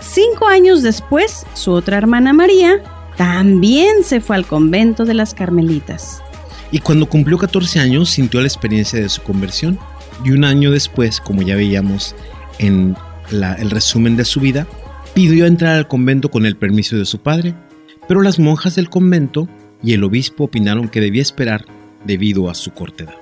Cinco 0.00 0.46
años 0.46 0.82
después, 0.82 1.44
su 1.54 1.72
otra 1.72 1.96
hermana 1.96 2.32
María 2.32 2.82
también 3.16 4.02
se 4.02 4.20
fue 4.20 4.36
al 4.36 4.46
convento 4.46 5.04
de 5.04 5.14
las 5.14 5.34
Carmelitas. 5.34 6.22
Y 6.70 6.80
cuando 6.80 7.06
cumplió 7.06 7.38
14 7.38 7.80
años 7.80 8.10
sintió 8.10 8.40
la 8.40 8.48
experiencia 8.48 9.00
de 9.00 9.08
su 9.08 9.22
conversión 9.22 9.78
y 10.24 10.32
un 10.32 10.44
año 10.44 10.70
después, 10.70 11.20
como 11.20 11.42
ya 11.42 11.54
veíamos 11.54 12.14
en 12.58 12.96
el 13.30 13.70
resumen 13.70 14.16
de 14.16 14.24
su 14.24 14.40
vida, 14.40 14.66
pidió 15.14 15.46
entrar 15.46 15.76
al 15.76 15.88
convento 15.88 16.30
con 16.30 16.46
el 16.46 16.56
permiso 16.56 16.96
de 16.96 17.04
su 17.04 17.20
padre, 17.20 17.54
pero 18.08 18.22
las 18.22 18.38
monjas 18.38 18.74
del 18.74 18.90
convento 18.90 19.48
y 19.82 19.92
el 19.92 20.04
obispo 20.04 20.44
opinaron 20.44 20.88
que 20.88 21.00
debía 21.00 21.22
esperar 21.22 21.64
debido 22.04 22.50
a 22.50 22.54
su 22.54 22.72
corta 22.72 23.04
edad. 23.04 23.14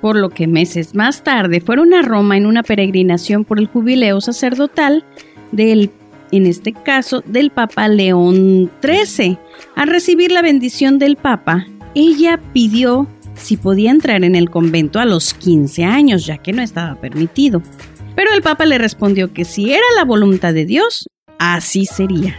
Por 0.00 0.16
lo 0.16 0.28
que 0.28 0.46
meses 0.46 0.94
más 0.94 1.24
tarde 1.24 1.60
fueron 1.60 1.94
a 1.94 2.02
Roma 2.02 2.36
en 2.36 2.46
una 2.46 2.62
peregrinación 2.62 3.44
por 3.44 3.58
el 3.58 3.66
jubileo 3.66 4.20
sacerdotal 4.20 5.04
del 5.52 5.90
en 6.36 6.46
este 6.46 6.72
caso 6.72 7.22
del 7.26 7.50
Papa 7.50 7.88
León 7.88 8.70
XIII. 8.82 9.38
Al 9.76 9.88
recibir 9.88 10.32
la 10.32 10.42
bendición 10.42 10.98
del 10.98 11.16
Papa, 11.16 11.66
ella 11.94 12.40
pidió 12.52 13.08
si 13.34 13.56
podía 13.56 13.90
entrar 13.90 14.24
en 14.24 14.34
el 14.34 14.50
convento 14.50 15.00
a 15.00 15.04
los 15.04 15.34
15 15.34 15.84
años, 15.84 16.26
ya 16.26 16.38
que 16.38 16.52
no 16.52 16.62
estaba 16.62 17.00
permitido. 17.00 17.62
Pero 18.14 18.32
el 18.32 18.42
Papa 18.42 18.64
le 18.64 18.78
respondió 18.78 19.32
que 19.32 19.44
si 19.44 19.72
era 19.72 19.84
la 19.96 20.04
voluntad 20.04 20.54
de 20.54 20.64
Dios, 20.64 21.08
así 21.38 21.84
sería. 21.86 22.38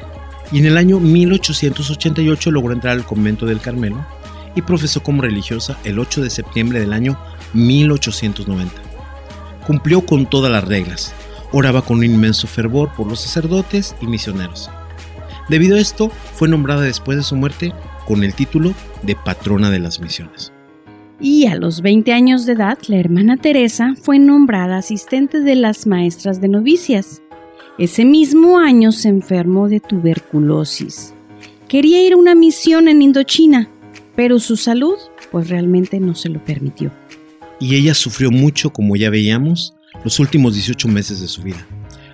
Y 0.52 0.60
en 0.60 0.66
el 0.66 0.78
año 0.78 1.00
1888 1.00 2.52
logró 2.52 2.74
entrar 2.74 2.94
al 2.94 3.06
convento 3.06 3.46
del 3.46 3.60
Carmelo 3.60 4.06
y 4.56 4.62
profesó 4.62 5.04
como 5.04 5.22
religiosa 5.22 5.78
el 5.84 6.00
8 6.00 6.22
de 6.22 6.30
septiembre 6.30 6.80
del 6.80 6.94
año 6.94 7.20
1890. 7.54 8.74
Cumplió 9.68 10.06
con 10.06 10.28
todas 10.28 10.52
las 10.52 10.64
reglas, 10.64 11.14
oraba 11.52 11.82
con 11.82 11.98
un 11.98 12.06
inmenso 12.06 12.48
fervor 12.48 12.92
por 12.96 13.08
los 13.08 13.22
sacerdotes 13.22 13.96
y 14.02 14.08
misioneros. 14.08 14.70
Debido 15.50 15.76
a 15.76 15.80
esto, 15.80 16.10
fue 16.34 16.48
nombrada 16.48 16.82
después 16.82 17.18
de 17.18 17.24
su 17.24 17.36
muerte 17.36 17.74
con 18.08 18.24
el 18.24 18.34
título 18.34 18.74
de 19.04 19.16
patrona 19.16 19.70
de 19.70 19.80
las 19.80 20.00
misiones. 20.00 20.52
Y 21.20 21.46
a 21.46 21.56
los 21.56 21.82
20 21.82 22.12
años 22.12 22.46
de 22.46 22.54
edad, 22.54 22.78
la 22.88 22.98
hermana 22.98 23.38
Teresa 23.38 23.94
fue 24.02 24.20
nombrada 24.20 24.78
asistente 24.78 25.40
de 25.40 25.56
las 25.56 25.88
maestras 25.88 26.42
de 26.42 26.50
novicias. 26.50 27.22
Ese 27.78 28.06
mismo 28.06 28.58
año 28.58 28.92
se 28.92 29.10
enfermó 29.10 29.70
de 29.70 29.80
tuberculosis. 29.80 31.14
Quería 31.68 32.06
ir 32.06 32.14
a 32.14 32.18
una 32.18 32.36
misión 32.36 32.88
en 32.88 33.02
Indochina, 33.02 33.70
pero 34.16 34.40
su 34.40 34.58
salud 34.58 34.96
pues 35.32 35.50
realmente 35.50 36.00
no 36.00 36.16
se 36.16 36.30
lo 36.30 36.44
permitió. 36.44 36.92
Y 37.60 37.76
ella 37.76 37.94
sufrió 37.94 38.32
mucho, 38.32 38.72
como 38.72 38.96
ya 38.96 39.10
veíamos, 39.10 39.75
los 40.06 40.20
últimos 40.20 40.54
18 40.54 40.88
meses 40.88 41.20
de 41.20 41.28
su 41.28 41.42
vida. 41.42 41.66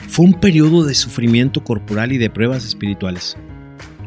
Fue 0.08 0.26
un 0.26 0.34
periodo 0.34 0.84
de 0.84 0.96
sufrimiento 0.96 1.64
corporal 1.64 2.12
y 2.12 2.18
de 2.18 2.32
pruebas 2.32 2.66
espirituales. 2.66 3.38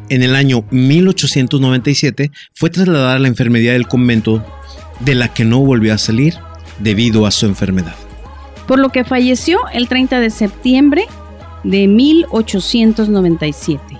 En 0.09 0.23
el 0.23 0.35
año 0.35 0.65
1897 0.71 2.33
fue 2.55 2.71
trasladada 2.71 3.15
a 3.15 3.19
la 3.19 3.29
enfermedad 3.29 3.75
del 3.75 3.87
convento 3.87 4.43
de 5.01 5.15
la 5.15 5.29
que 5.33 5.45
no 5.45 5.61
volvió 5.61 5.93
a 5.95 5.99
salir 5.99 6.35
debido 6.81 7.27
a 7.27 7.31
su 7.31 7.47
enfermedad. 7.47 7.95
Por 8.67 8.81
lo 8.81 8.89
que 8.89 9.05
falleció 9.05 9.61
el 9.73 9.87
30 9.87 10.19
de 10.19 10.31
septiembre 10.31 11.05
de 11.63 11.87
1897. 11.87 13.99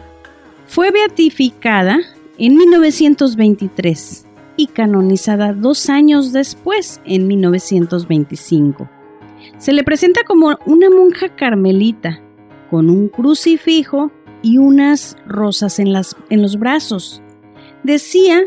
Fue 0.67 0.91
beatificada 0.91 2.01
en 2.39 2.57
1923 2.57 4.25
y 4.57 4.69
canonizada 4.69 5.53
dos 5.53 5.91
años 5.91 6.33
después, 6.33 7.03
en 7.05 7.27
1925. 7.27 8.89
Se 9.59 9.73
le 9.73 9.85
presenta 9.85 10.23
como 10.27 10.59
una 10.67 10.91
monja 10.91 11.35
carmelita, 11.35 12.21
con 12.71 12.91
un 12.91 13.09
crucifijo 13.09 14.11
y 14.43 14.59
unas 14.59 15.17
rosas 15.27 15.79
en, 15.79 15.93
las, 15.93 16.17
en 16.31 16.43
los 16.43 16.59
brazos. 16.59 17.23
Decía 17.83 18.43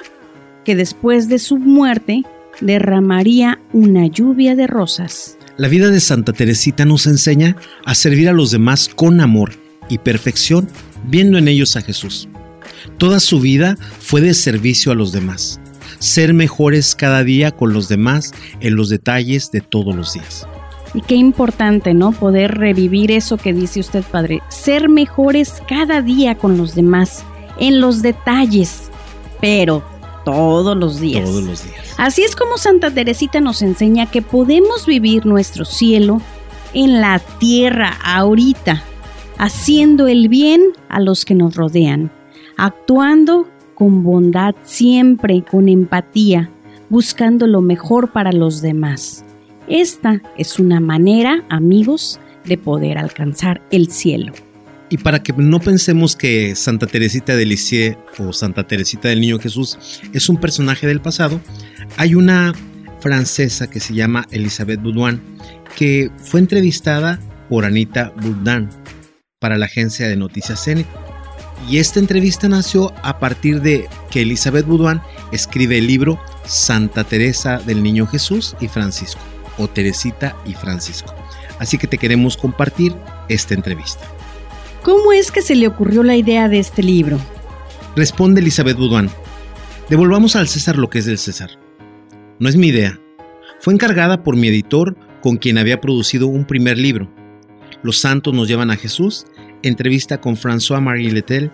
que 0.63 0.75
después 0.75 1.29
de 1.29 1.39
su 1.39 1.57
muerte 1.57 2.23
derramaría 2.61 3.59
una 3.73 4.07
lluvia 4.07 4.55
de 4.55 4.67
rosas. 4.67 5.37
La 5.57 5.67
vida 5.67 5.89
de 5.89 5.99
Santa 5.99 6.33
Teresita 6.33 6.85
nos 6.85 7.07
enseña 7.07 7.55
a 7.85 7.95
servir 7.95 8.29
a 8.29 8.33
los 8.33 8.51
demás 8.51 8.89
con 8.93 9.21
amor 9.21 9.53
y 9.89 9.97
perfección, 9.97 10.67
viendo 11.07 11.37
en 11.37 11.47
ellos 11.47 11.75
a 11.75 11.81
Jesús. 11.81 12.27
Toda 12.97 13.19
su 13.19 13.39
vida 13.39 13.77
fue 13.99 14.21
de 14.21 14.33
servicio 14.33 14.91
a 14.91 14.95
los 14.95 15.11
demás, 15.11 15.59
ser 15.99 16.33
mejores 16.33 16.95
cada 16.95 17.23
día 17.23 17.51
con 17.51 17.73
los 17.73 17.87
demás 17.87 18.33
en 18.59 18.75
los 18.75 18.89
detalles 18.89 19.51
de 19.51 19.61
todos 19.61 19.95
los 19.95 20.13
días. 20.13 20.47
Y 20.93 21.01
qué 21.01 21.15
importante, 21.15 21.93
¿no? 21.93 22.11
Poder 22.11 22.57
revivir 22.57 23.11
eso 23.11 23.37
que 23.37 23.53
dice 23.53 23.79
usted, 23.79 24.03
Padre. 24.03 24.41
Ser 24.49 24.89
mejores 24.89 25.61
cada 25.67 26.01
día 26.01 26.35
con 26.35 26.57
los 26.57 26.75
demás, 26.75 27.23
en 27.59 27.81
los 27.81 28.01
detalles, 28.01 28.89
pero 29.41 29.83
todos 30.23 30.75
los 30.75 30.99
días. 30.99 31.23
Todos 31.23 31.43
los 31.43 31.63
días. 31.63 31.95
Así 31.97 32.23
es 32.23 32.35
como 32.35 32.57
Santa 32.57 32.91
Teresita 32.91 33.39
nos 33.39 33.61
enseña 33.61 34.05
que 34.07 34.21
podemos 34.21 34.85
vivir 34.85 35.25
nuestro 35.25 35.65
cielo 35.65 36.21
en 36.73 36.99
la 37.01 37.19
tierra 37.39 37.97
ahorita, 38.03 38.83
haciendo 39.37 40.07
el 40.07 40.27
bien 40.27 40.61
a 40.89 40.99
los 40.99 41.25
que 41.25 41.33
nos 41.33 41.55
rodean, 41.55 42.11
actuando 42.57 43.47
con 43.73 44.03
bondad 44.03 44.55
siempre, 44.63 45.43
con 45.49 45.69
empatía, 45.69 46.51
buscando 46.89 47.47
lo 47.47 47.61
mejor 47.61 48.11
para 48.11 48.31
los 48.31 48.61
demás. 48.61 49.23
Esta 49.67 50.21
es 50.37 50.59
una 50.59 50.79
manera, 50.79 51.45
amigos, 51.49 52.19
de 52.45 52.57
poder 52.57 52.97
alcanzar 52.97 53.61
el 53.71 53.91
cielo. 53.91 54.33
Y 54.89 54.97
para 54.97 55.21
que 55.21 55.33
no 55.33 55.59
pensemos 55.59 56.15
que 56.15 56.55
Santa 56.55 56.87
Teresita 56.87 57.35
de 57.35 57.45
Lisieux 57.45 57.97
o 58.19 58.31
Santa 58.31 58.65
Teresita 58.65 59.09
del 59.09 59.19
Niño 59.19 59.39
Jesús 59.39 59.77
es 60.13 60.29
un 60.29 60.37
personaje 60.37 60.87
del 60.87 61.01
pasado, 61.01 61.41
hay 61.97 62.15
una 62.15 62.53
francesa 63.01 63.69
que 63.69 63.79
se 63.79 63.93
llama 63.93 64.25
Elizabeth 64.31 64.81
Boudouin 64.81 65.21
que 65.75 66.09
fue 66.17 66.39
entrevistada 66.39 67.19
por 67.49 67.65
Anita 67.65 68.13
Bourdain 68.21 68.69
para 69.39 69.57
la 69.57 69.65
agencia 69.65 70.07
de 70.07 70.15
noticias 70.15 70.63
Zenit. 70.63 70.87
Y 71.69 71.79
esta 71.79 71.99
entrevista 71.99 72.47
nació 72.47 72.93
a 73.03 73.19
partir 73.19 73.61
de 73.61 73.87
que 74.09 74.21
Elizabeth 74.21 74.65
Boudouin 74.65 75.01
escribe 75.31 75.77
el 75.77 75.87
libro 75.87 76.19
Santa 76.45 77.03
Teresa 77.03 77.59
del 77.59 77.83
Niño 77.83 78.07
Jesús 78.07 78.55
y 78.61 78.67
Francisco, 78.67 79.21
o 79.57 79.67
Teresita 79.67 80.35
y 80.45 80.53
Francisco. 80.53 81.13
Así 81.59 81.77
que 81.77 81.87
te 81.87 81.97
queremos 81.97 82.37
compartir 82.37 82.93
esta 83.29 83.53
entrevista. 83.53 84.05
¿Cómo 84.83 85.11
es 85.11 85.31
que 85.31 85.41
se 85.41 85.55
le 85.55 85.67
ocurrió 85.67 86.03
la 86.03 86.15
idea 86.15 86.47
de 86.47 86.59
este 86.59 86.83
libro? 86.83 87.19
Responde 87.95 88.41
Elizabeth 88.41 88.77
Boudouin. 88.77 89.09
Devolvamos 89.89 90.35
al 90.35 90.47
César 90.47 90.77
lo 90.77 90.89
que 90.89 90.99
es 90.99 91.05
del 91.05 91.17
César. 91.17 91.49
No 92.39 92.47
es 92.47 92.55
mi 92.55 92.67
idea. 92.67 92.99
Fue 93.59 93.73
encargada 93.73 94.23
por 94.23 94.35
mi 94.35 94.47
editor 94.47 94.95
con 95.21 95.37
quien 95.37 95.57
había 95.57 95.81
producido 95.81 96.27
un 96.27 96.45
primer 96.45 96.77
libro. 96.77 97.11
Los 97.81 97.97
santos 97.97 98.33
nos 98.33 98.47
llevan 98.47 98.71
a 98.71 98.77
Jesús, 98.77 99.25
entrevista 99.63 100.21
con 100.21 100.35
François-Marie 100.35 101.11
Letel 101.11 101.51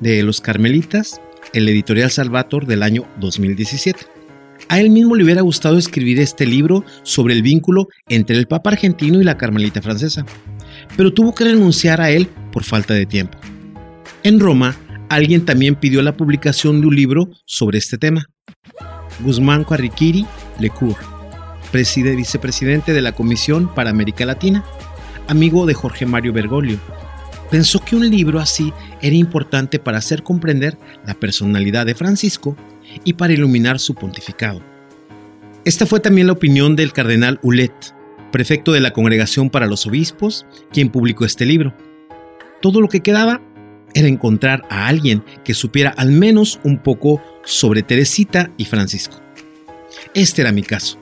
de 0.00 0.22
Los 0.22 0.40
Carmelitas, 0.40 1.20
el 1.52 1.68
editorial 1.68 2.10
Salvator 2.10 2.66
del 2.66 2.82
año 2.82 3.06
2017. 3.18 4.06
A 4.70 4.78
él 4.78 4.90
mismo 4.90 5.16
le 5.16 5.24
hubiera 5.24 5.42
gustado 5.42 5.78
escribir 5.78 6.20
este 6.20 6.46
libro 6.46 6.84
sobre 7.02 7.34
el 7.34 7.42
vínculo 7.42 7.88
entre 8.08 8.36
el 8.36 8.46
Papa 8.46 8.70
argentino 8.70 9.20
y 9.20 9.24
la 9.24 9.36
Carmelita 9.36 9.82
francesa, 9.82 10.24
pero 10.96 11.12
tuvo 11.12 11.34
que 11.34 11.42
renunciar 11.42 12.00
a 12.00 12.10
él 12.10 12.28
por 12.52 12.62
falta 12.62 12.94
de 12.94 13.04
tiempo. 13.04 13.36
En 14.22 14.38
Roma, 14.38 14.76
alguien 15.08 15.44
también 15.44 15.74
pidió 15.74 16.02
la 16.02 16.16
publicación 16.16 16.80
de 16.80 16.86
un 16.86 16.94
libro 16.94 17.30
sobre 17.46 17.78
este 17.78 17.98
tema. 17.98 18.26
Guzmán 19.18 19.64
Carriquiri 19.64 20.24
Lecour, 20.60 20.98
preside, 21.72 22.14
vicepresidente 22.14 22.92
de 22.92 23.02
la 23.02 23.10
Comisión 23.10 23.74
para 23.74 23.90
América 23.90 24.24
Latina, 24.24 24.64
amigo 25.26 25.66
de 25.66 25.74
Jorge 25.74 26.06
Mario 26.06 26.32
Bergoglio, 26.32 26.78
pensó 27.50 27.80
que 27.80 27.96
un 27.96 28.08
libro 28.08 28.38
así 28.38 28.72
era 29.02 29.16
importante 29.16 29.80
para 29.80 29.98
hacer 29.98 30.22
comprender 30.22 30.78
la 31.04 31.14
personalidad 31.14 31.86
de 31.86 31.96
Francisco 31.96 32.56
y 33.04 33.14
para 33.14 33.32
iluminar 33.32 33.78
su 33.78 33.94
pontificado. 33.94 34.62
Esta 35.64 35.86
fue 35.86 36.00
también 36.00 36.26
la 36.26 36.32
opinión 36.32 36.76
del 36.76 36.92
cardenal 36.92 37.38
Ulet, 37.42 37.94
prefecto 38.32 38.72
de 38.72 38.80
la 38.80 38.92
Congregación 38.92 39.50
para 39.50 39.66
los 39.66 39.86
Obispos, 39.86 40.46
quien 40.72 40.88
publicó 40.88 41.24
este 41.24 41.44
libro. 41.44 41.74
Todo 42.62 42.80
lo 42.80 42.88
que 42.88 43.00
quedaba 43.00 43.42
era 43.94 44.08
encontrar 44.08 44.62
a 44.70 44.86
alguien 44.86 45.22
que 45.44 45.54
supiera 45.54 45.90
al 45.90 46.12
menos 46.12 46.60
un 46.64 46.78
poco 46.78 47.22
sobre 47.44 47.82
Teresita 47.82 48.50
y 48.56 48.64
Francisco. 48.64 49.20
Este 50.14 50.42
era 50.42 50.52
mi 50.52 50.62
caso. 50.62 50.98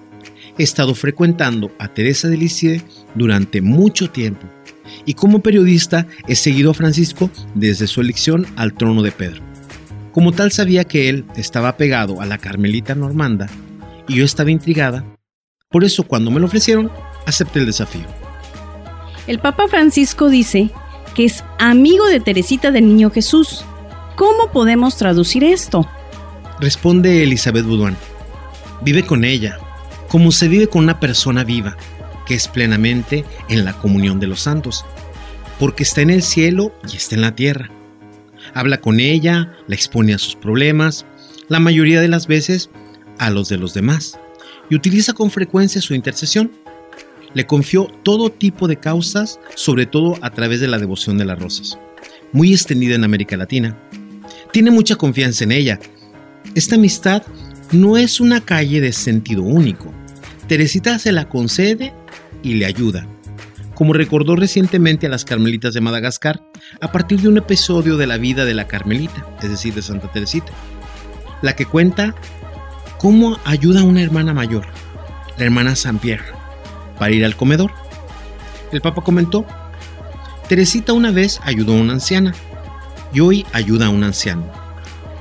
He 0.57 0.63
estado 0.63 0.95
frecuentando 0.95 1.71
a 1.79 1.89
Teresa 1.89 2.29
de 2.29 2.37
Lisieux 2.37 2.83
durante 3.15 3.61
mucho 3.61 4.11
tiempo 4.11 4.47
y 5.05 5.15
como 5.15 5.41
periodista 5.41 6.07
he 6.27 6.35
seguido 6.35 6.73
a 6.73 6.75
Francisco 6.75 7.31
desde 7.55 7.87
su 7.87 8.01
elección 8.01 8.47
al 8.57 8.75
trono 8.75 9.03
de 9.03 9.13
Pedro. 9.13 9.48
Como 10.13 10.33
tal 10.33 10.53
sabía 10.53 10.85
que 10.85 11.09
él 11.09 11.25
estaba 11.37 11.77
pegado 11.77 12.21
a 12.21 12.27
la 12.27 12.39
Carmelita 12.39 12.95
Normanda 12.95 13.49
y 14.09 14.17
yo 14.17 14.25
estaba 14.25 14.51
intrigada, 14.51 15.05
por 15.71 15.85
eso 15.85 16.03
cuando 16.05 16.31
me 16.31 16.41
lo 16.41 16.47
ofrecieron 16.47 16.91
acepté 17.27 17.61
el 17.61 17.67
desafío. 17.67 18.07
El 19.27 19.39
Papa 19.39 19.69
Francisco 19.69 20.31
dice 20.31 20.71
que 21.15 21.27
es 21.27 21.45
amigo 21.59 22.07
de 22.07 22.21
Teresita 22.21 22.71
del 22.71 22.87
Niño 22.87 23.11
Jesús. 23.11 23.65
¿Cómo 24.17 24.51
podemos 24.51 24.97
traducir 24.97 25.45
esto? 25.45 25.87
Responde 26.61 27.23
Elizabeth 27.23 27.67
Boudouin. 27.67 27.97
Vive 28.81 29.05
con 29.05 29.25
ella, 29.25 29.59
como 30.09 30.33
se 30.33 30.49
vive 30.49 30.69
con 30.69 30.85
una 30.85 30.99
persona 31.01 31.45
viva, 31.45 31.77
que 32.27 32.35
es 32.35 32.49
plenamente 32.49 33.25
en 33.49 33.65
la 33.65 33.75
comunión 33.75 34.21
de 34.21 34.27
los 34.27 34.41
santos, 34.41 34.85
porque 35.59 35.83
está 35.83 36.01
en 36.01 36.11
el 36.11 36.23
cielo 36.23 36.73
y 36.91 36.97
está 36.97 37.15
en 37.15 37.21
la 37.21 37.35
tierra. 37.35 37.71
Habla 38.59 38.81
con 38.81 38.99
ella, 38.99 39.55
la 39.69 39.77
expone 39.77 40.13
a 40.15 40.19
sus 40.19 40.35
problemas, 40.35 41.07
la 41.47 41.61
mayoría 41.61 42.01
de 42.01 42.09
las 42.09 42.27
veces 42.27 42.71
a 43.17 43.31
los 43.31 43.49
de 43.49 43.57
los 43.57 43.73
demás, 43.73 44.19
y 44.69 44.75
utiliza 44.75 45.13
con 45.13 45.31
frecuencia 45.31 45.81
su 45.81 45.95
intercesión. 45.95 46.51
Le 47.35 47.47
confió 47.47 47.87
todo 48.03 48.33
tipo 48.33 48.67
de 48.67 48.75
causas, 48.75 49.39
sobre 49.55 49.87
todo 49.87 50.19
a 50.23 50.31
través 50.31 50.59
de 50.59 50.67
la 50.67 50.81
devoción 50.81 51.19
de 51.19 51.25
las 51.25 51.39
rosas, 51.39 51.79
muy 52.33 52.53
extendida 52.53 52.97
en 52.97 53.05
América 53.05 53.37
Latina. 53.37 53.79
Tiene 54.53 54.73
mucha 54.73 54.97
confianza 54.97 55.45
en 55.45 55.53
ella. 55.53 55.79
Esta 56.57 56.75
amistad 56.75 57.23
no 57.71 57.97
es 57.97 58.19
una 58.19 58.41
calle 58.41 58.81
de 58.81 58.93
sentido 58.93 59.45
único. 59.45 59.95
Teresita 60.49 60.99
se 60.99 61.13
la 61.13 61.29
concede 61.29 61.95
y 62.43 62.55
le 62.55 62.67
ayuda, 62.67 63.07
como 63.77 63.93
recordó 63.93 64.35
recientemente 64.35 65.07
a 65.07 65.11
las 65.11 65.25
Carmelitas 65.25 65.75
de 65.75 65.81
Madagascar 65.81 66.48
a 66.81 66.93
partir 66.93 67.21
de 67.21 67.29
un 67.29 67.39
episodio 67.39 67.97
de 67.97 68.07
la 68.07 68.19
vida 68.19 68.45
de 68.45 68.55
la 68.55 68.67
Carmelita, 68.67 69.27
es 69.43 69.51
decir, 69.51 69.75
de 69.75 69.83
Santa 69.83 70.11
Teresita, 70.11 70.53
la 71.43 71.55
que 71.55 71.67
cuenta 71.67 72.15
cómo 72.99 73.39
ayuda 73.45 73.81
a 73.81 73.85
una 73.85 74.03
hermana 74.03 74.35
mayor, 74.35 74.67
la 75.37 75.45
hermana 75.45 75.77
Saint 75.77 76.01
Pierre, 76.01 76.25
para 76.99 77.13
ir 77.13 77.25
al 77.25 77.37
comedor. 77.37 77.73
El 78.73 78.81
Papa 78.81 79.03
comentó, 79.03 79.45
Teresita 80.49 80.93
una 80.93 81.11
vez 81.11 81.41
ayudó 81.45 81.75
a 81.75 81.81
una 81.81 81.95
anciana 81.95 82.35
y 83.13 83.21
hoy 83.21 83.47
ayuda 83.53 83.87
a 83.87 83.91
un 83.91 84.05
anciano, 84.05 84.51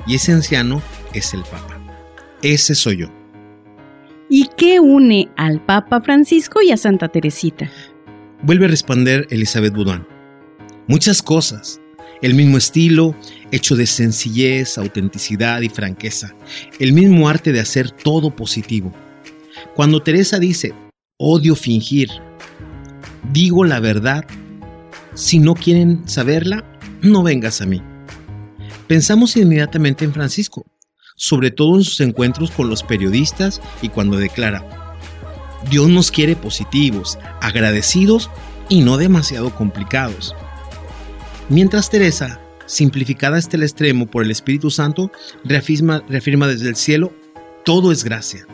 y 0.06 0.14
ese 0.16 0.32
anciano 0.32 0.82
es 1.12 1.34
el 1.34 1.42
Papa. 1.42 1.78
Ese 2.42 2.74
soy 2.74 2.98
yo. 2.98 3.08
¿Y 4.30 4.50
qué 4.56 4.78
une 4.78 5.30
al 5.36 5.60
Papa 5.64 6.00
Francisco 6.02 6.60
y 6.62 6.70
a 6.70 6.76
Santa 6.76 7.08
Teresita? 7.08 7.70
Vuelve 8.42 8.66
a 8.66 8.68
responder 8.68 9.26
Elizabeth 9.30 9.74
Boudouin. 9.74 10.17
Muchas 10.88 11.20
cosas. 11.20 11.82
El 12.22 12.32
mismo 12.32 12.56
estilo, 12.56 13.14
hecho 13.52 13.76
de 13.76 13.86
sencillez, 13.86 14.78
autenticidad 14.78 15.60
y 15.60 15.68
franqueza. 15.68 16.34
El 16.78 16.94
mismo 16.94 17.28
arte 17.28 17.52
de 17.52 17.60
hacer 17.60 17.90
todo 17.90 18.34
positivo. 18.34 18.94
Cuando 19.76 20.02
Teresa 20.02 20.38
dice, 20.38 20.72
odio 21.18 21.56
fingir, 21.56 22.08
digo 23.30 23.64
la 23.64 23.80
verdad, 23.80 24.24
si 25.12 25.38
no 25.38 25.54
quieren 25.54 26.08
saberla, 26.08 26.64
no 27.02 27.22
vengas 27.22 27.60
a 27.60 27.66
mí. 27.66 27.82
Pensamos 28.86 29.36
inmediatamente 29.36 30.06
en 30.06 30.14
Francisco, 30.14 30.64
sobre 31.16 31.50
todo 31.50 31.76
en 31.76 31.84
sus 31.84 32.00
encuentros 32.00 32.50
con 32.50 32.70
los 32.70 32.82
periodistas 32.82 33.60
y 33.82 33.90
cuando 33.90 34.16
declara, 34.16 34.64
Dios 35.70 35.90
nos 35.90 36.10
quiere 36.10 36.34
positivos, 36.34 37.18
agradecidos 37.42 38.30
y 38.70 38.80
no 38.80 38.96
demasiado 38.96 39.54
complicados. 39.54 40.34
Mientras 41.50 41.88
Teresa, 41.88 42.40
simplificada 42.66 43.38
hasta 43.38 43.56
el 43.56 43.62
extremo 43.62 44.06
por 44.06 44.22
el 44.22 44.30
Espíritu 44.30 44.70
Santo, 44.70 45.10
reafirma, 45.44 46.02
desde 46.46 46.68
el 46.68 46.76
cielo, 46.76 47.14
todo 47.64 47.90
es 47.90 48.04
gracia. 48.04 48.46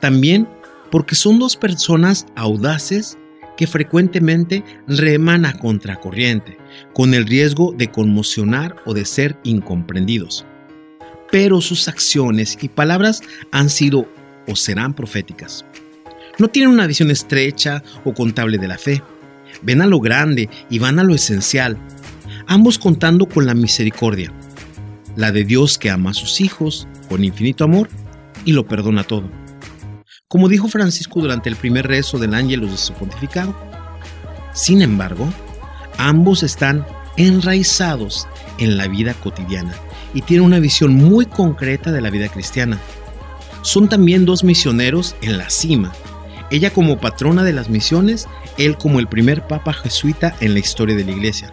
También 0.00 0.48
porque 0.90 1.14
son 1.14 1.38
dos 1.38 1.56
personas 1.56 2.26
audaces 2.34 3.16
que 3.56 3.68
frecuentemente 3.68 4.64
reman 4.88 5.46
a 5.46 5.56
contracorriente, 5.56 6.58
con 6.92 7.14
el 7.14 7.26
riesgo 7.26 7.72
de 7.72 7.88
conmocionar 7.88 8.74
o 8.86 8.92
de 8.92 9.04
ser 9.04 9.38
incomprendidos. 9.44 10.44
Pero 11.30 11.60
sus 11.60 11.86
acciones 11.86 12.58
y 12.60 12.68
palabras 12.68 13.22
han 13.52 13.70
sido 13.70 14.08
o 14.48 14.56
serán 14.56 14.94
proféticas. 14.94 15.64
No 16.38 16.48
tienen 16.48 16.72
una 16.72 16.88
visión 16.88 17.12
estrecha 17.12 17.84
o 18.04 18.12
contable 18.12 18.58
de 18.58 18.66
la 18.66 18.78
fe. 18.78 19.00
Ven 19.64 19.80
a 19.80 19.86
lo 19.86 20.00
grande 20.00 20.48
y 20.70 20.78
van 20.78 20.98
a 20.98 21.04
lo 21.04 21.14
esencial, 21.14 21.78
ambos 22.46 22.78
contando 22.78 23.26
con 23.26 23.46
la 23.46 23.54
misericordia, 23.54 24.32
la 25.16 25.32
de 25.32 25.44
Dios 25.44 25.78
que 25.78 25.90
ama 25.90 26.10
a 26.10 26.14
sus 26.14 26.40
hijos 26.40 26.86
con 27.08 27.24
infinito 27.24 27.64
amor 27.64 27.88
y 28.44 28.52
lo 28.52 28.66
perdona 28.66 29.04
todo. 29.04 29.30
Como 30.28 30.48
dijo 30.48 30.68
Francisco 30.68 31.20
durante 31.20 31.48
el 31.48 31.56
primer 31.56 31.86
rezo 31.86 32.18
del 32.18 32.34
Ángelus 32.34 32.70
de 32.72 32.76
su 32.76 32.92
pontificado. 32.92 33.54
Sin 34.52 34.82
embargo, 34.82 35.32
ambos 35.96 36.42
están 36.42 36.84
enraizados 37.16 38.26
en 38.58 38.76
la 38.76 38.88
vida 38.88 39.14
cotidiana 39.14 39.74
y 40.12 40.22
tienen 40.22 40.46
una 40.46 40.58
visión 40.58 40.94
muy 40.94 41.26
concreta 41.26 41.92
de 41.92 42.00
la 42.00 42.10
vida 42.10 42.28
cristiana. 42.28 42.78
Son 43.62 43.88
también 43.88 44.24
dos 44.24 44.44
misioneros 44.44 45.16
en 45.22 45.38
la 45.38 45.50
cima, 45.50 45.92
ella 46.50 46.70
como 46.70 46.98
patrona 46.98 47.42
de 47.42 47.52
las 47.52 47.68
misiones, 47.68 48.28
él 48.58 48.76
como 48.76 49.00
el 49.00 49.08
primer 49.08 49.46
papa 49.46 49.72
jesuita 49.72 50.36
en 50.40 50.54
la 50.54 50.60
historia 50.60 50.96
de 50.96 51.04
la 51.04 51.12
iglesia. 51.12 51.52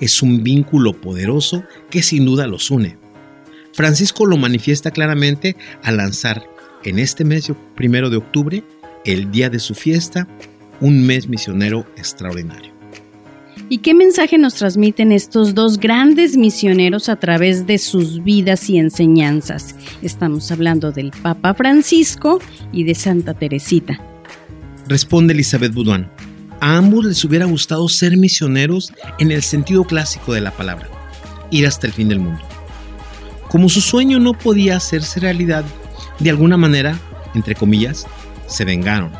Es 0.00 0.22
un 0.22 0.42
vínculo 0.42 0.92
poderoso 0.92 1.64
que 1.90 2.02
sin 2.02 2.24
duda 2.24 2.46
los 2.46 2.70
une. 2.70 2.98
Francisco 3.72 4.26
lo 4.26 4.36
manifiesta 4.36 4.90
claramente 4.90 5.56
al 5.82 5.96
lanzar 5.96 6.48
en 6.84 6.98
este 6.98 7.24
mes 7.24 7.50
primero 7.74 8.10
de 8.10 8.16
octubre, 8.16 8.62
el 9.04 9.30
día 9.30 9.50
de 9.50 9.58
su 9.58 9.74
fiesta, 9.74 10.28
un 10.80 11.06
mes 11.06 11.28
misionero 11.28 11.86
extraordinario. 11.96 12.72
¿Y 13.68 13.78
qué 13.78 13.94
mensaje 13.94 14.36
nos 14.36 14.54
transmiten 14.54 15.10
estos 15.10 15.54
dos 15.54 15.78
grandes 15.78 16.36
misioneros 16.36 17.08
a 17.08 17.16
través 17.16 17.66
de 17.66 17.78
sus 17.78 18.22
vidas 18.22 18.68
y 18.68 18.78
enseñanzas? 18.78 19.74
Estamos 20.02 20.52
hablando 20.52 20.92
del 20.92 21.10
Papa 21.10 21.54
Francisco 21.54 22.40
y 22.72 22.84
de 22.84 22.94
Santa 22.94 23.34
Teresita. 23.34 24.13
Responde 24.86 25.32
Elizabeth 25.32 25.72
Boudouin. 25.72 26.08
A 26.60 26.76
ambos 26.76 27.04
les 27.04 27.24
hubiera 27.24 27.46
gustado 27.46 27.88
ser 27.88 28.16
misioneros 28.16 28.92
en 29.18 29.30
el 29.30 29.42
sentido 29.42 29.84
clásico 29.84 30.34
de 30.34 30.42
la 30.42 30.50
palabra, 30.50 30.88
ir 31.50 31.66
hasta 31.66 31.86
el 31.86 31.92
fin 31.92 32.08
del 32.08 32.20
mundo. 32.20 32.40
Como 33.48 33.68
su 33.68 33.80
sueño 33.80 34.18
no 34.18 34.34
podía 34.34 34.76
hacerse 34.76 35.20
realidad, 35.20 35.64
de 36.18 36.30
alguna 36.30 36.56
manera, 36.56 36.98
entre 37.34 37.54
comillas, 37.54 38.06
se 38.46 38.64
vengaron 38.64 39.12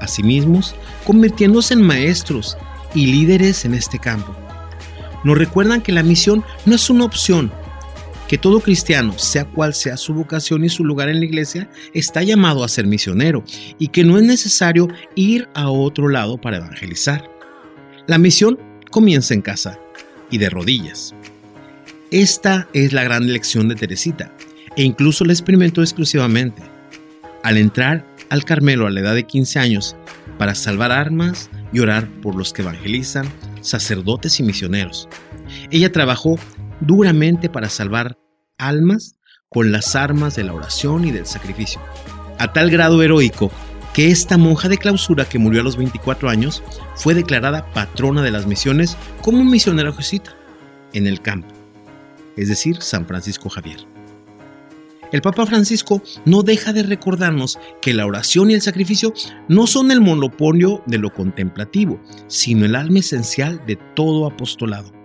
a 0.00 0.06
sí 0.08 0.22
mismos, 0.22 0.74
convirtiéndose 1.04 1.74
en 1.74 1.82
maestros 1.82 2.56
y 2.94 3.06
líderes 3.06 3.64
en 3.64 3.74
este 3.74 3.98
campo. 3.98 4.34
Nos 5.22 5.38
recuerdan 5.38 5.80
que 5.80 5.92
la 5.92 6.02
misión 6.02 6.44
no 6.66 6.74
es 6.74 6.90
una 6.90 7.04
opción, 7.04 7.52
que 8.34 8.38
todo 8.38 8.58
cristiano, 8.58 9.16
sea 9.16 9.44
cual 9.44 9.74
sea 9.74 9.96
su 9.96 10.12
vocación 10.12 10.64
y 10.64 10.68
su 10.68 10.84
lugar 10.84 11.08
en 11.08 11.20
la 11.20 11.24
iglesia, 11.24 11.70
está 11.92 12.20
llamado 12.24 12.64
a 12.64 12.68
ser 12.68 12.84
misionero 12.84 13.44
y 13.78 13.86
que 13.86 14.02
no 14.02 14.18
es 14.18 14.24
necesario 14.24 14.88
ir 15.14 15.48
a 15.54 15.70
otro 15.70 16.08
lado 16.08 16.36
para 16.36 16.56
evangelizar. 16.56 17.30
La 18.08 18.18
misión 18.18 18.58
comienza 18.90 19.34
en 19.34 19.40
casa 19.40 19.78
y 20.32 20.38
de 20.38 20.50
rodillas. 20.50 21.14
Esta 22.10 22.68
es 22.72 22.92
la 22.92 23.04
gran 23.04 23.32
lección 23.32 23.68
de 23.68 23.76
Teresita 23.76 24.32
e 24.76 24.82
incluso 24.82 25.24
la 25.24 25.32
experimentó 25.32 25.80
exclusivamente. 25.80 26.60
Al 27.44 27.56
entrar 27.56 28.04
al 28.30 28.44
Carmelo 28.44 28.88
a 28.88 28.90
la 28.90 28.98
edad 28.98 29.14
de 29.14 29.28
15 29.28 29.60
años 29.60 29.94
para 30.38 30.56
salvar 30.56 30.90
armas 30.90 31.50
y 31.72 31.78
orar 31.78 32.08
por 32.20 32.34
los 32.34 32.52
que 32.52 32.62
evangelizan, 32.62 33.28
sacerdotes 33.60 34.40
y 34.40 34.42
misioneros. 34.42 35.08
Ella 35.70 35.92
trabajó 35.92 36.36
duramente 36.80 37.48
para 37.48 37.68
salvar 37.68 38.18
almas 38.58 39.16
con 39.48 39.72
las 39.72 39.94
armas 39.94 40.34
de 40.36 40.44
la 40.44 40.54
oración 40.54 41.04
y 41.04 41.10
del 41.10 41.26
sacrificio, 41.26 41.80
a 42.38 42.52
tal 42.52 42.70
grado 42.70 43.02
heroico 43.02 43.50
que 43.92 44.10
esta 44.10 44.36
monja 44.36 44.68
de 44.68 44.78
clausura 44.78 45.24
que 45.24 45.38
murió 45.38 45.60
a 45.60 45.64
los 45.64 45.76
24 45.76 46.28
años 46.28 46.62
fue 46.96 47.14
declarada 47.14 47.72
patrona 47.72 48.22
de 48.22 48.32
las 48.32 48.46
misiones 48.46 48.96
como 49.22 49.38
un 49.38 49.50
misionero 49.50 49.92
jesuita 49.92 50.36
en 50.92 51.06
el 51.06 51.22
campo, 51.22 51.54
es 52.36 52.48
decir, 52.48 52.82
San 52.82 53.06
Francisco 53.06 53.48
Javier. 53.48 53.86
El 55.12 55.22
Papa 55.22 55.46
Francisco 55.46 56.02
no 56.24 56.42
deja 56.42 56.72
de 56.72 56.82
recordarnos 56.82 57.60
que 57.80 57.94
la 57.94 58.04
oración 58.04 58.50
y 58.50 58.54
el 58.54 58.62
sacrificio 58.62 59.14
no 59.46 59.68
son 59.68 59.92
el 59.92 60.00
monopolio 60.00 60.82
de 60.86 60.98
lo 60.98 61.12
contemplativo, 61.12 62.00
sino 62.26 62.64
el 62.64 62.74
alma 62.74 62.98
esencial 62.98 63.64
de 63.64 63.76
todo 63.76 64.26
apostolado. 64.26 65.03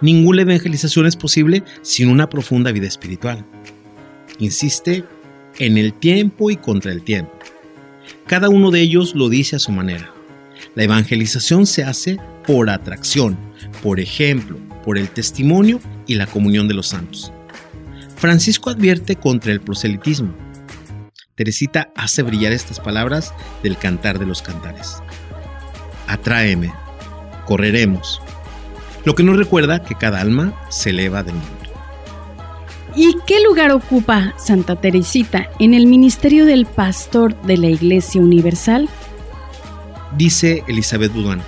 Ninguna 0.00 0.42
evangelización 0.42 1.06
es 1.06 1.16
posible 1.16 1.62
sin 1.82 2.08
una 2.08 2.28
profunda 2.28 2.72
vida 2.72 2.86
espiritual. 2.86 3.44
Insiste 4.38 5.04
en 5.58 5.78
el 5.78 5.92
tiempo 5.92 6.50
y 6.50 6.56
contra 6.56 6.92
el 6.92 7.02
tiempo. 7.02 7.32
Cada 8.26 8.48
uno 8.48 8.70
de 8.70 8.80
ellos 8.80 9.14
lo 9.14 9.28
dice 9.28 9.56
a 9.56 9.58
su 9.58 9.72
manera. 9.72 10.12
La 10.74 10.84
evangelización 10.84 11.66
se 11.66 11.84
hace 11.84 12.18
por 12.46 12.70
atracción, 12.70 13.36
por 13.82 14.00
ejemplo, 14.00 14.56
por 14.84 14.98
el 14.98 15.08
testimonio 15.08 15.80
y 16.06 16.14
la 16.14 16.26
comunión 16.26 16.68
de 16.68 16.74
los 16.74 16.88
santos. 16.88 17.32
Francisco 18.16 18.70
advierte 18.70 19.16
contra 19.16 19.52
el 19.52 19.60
proselitismo. 19.60 20.34
Teresita 21.34 21.90
hace 21.96 22.22
brillar 22.22 22.52
estas 22.52 22.80
palabras 22.80 23.32
del 23.62 23.78
cantar 23.78 24.18
de 24.18 24.26
los 24.26 24.42
cantares. 24.42 24.96
Atráeme, 26.06 26.72
correremos. 27.46 28.20
Lo 29.04 29.14
que 29.14 29.22
nos 29.22 29.36
recuerda 29.36 29.82
que 29.82 29.94
cada 29.94 30.20
alma 30.20 30.54
se 30.68 30.90
eleva 30.90 31.22
del 31.22 31.34
mundo. 31.34 31.60
¿Y 32.96 33.16
qué 33.26 33.42
lugar 33.42 33.70
ocupa 33.70 34.34
Santa 34.36 34.76
Teresita 34.76 35.48
en 35.58 35.74
el 35.74 35.86
ministerio 35.86 36.44
del 36.44 36.66
pastor 36.66 37.40
de 37.42 37.56
la 37.56 37.68
Iglesia 37.68 38.20
Universal? 38.20 38.88
Dice 40.16 40.64
Elizabeth 40.66 41.12
Boudin. 41.12 41.40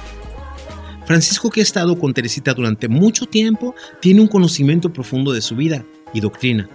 Francisco, 1.04 1.50
que 1.50 1.60
ha 1.60 1.64
estado 1.64 1.98
con 1.98 2.14
Teresita 2.14 2.54
durante 2.54 2.88
mucho 2.88 3.26
tiempo, 3.26 3.74
tiene 4.00 4.20
un 4.20 4.28
conocimiento 4.28 4.92
profundo 4.92 5.32
de 5.32 5.42
su 5.42 5.56
vida 5.56 5.84
y 6.14 6.20
doctrina. 6.20 6.70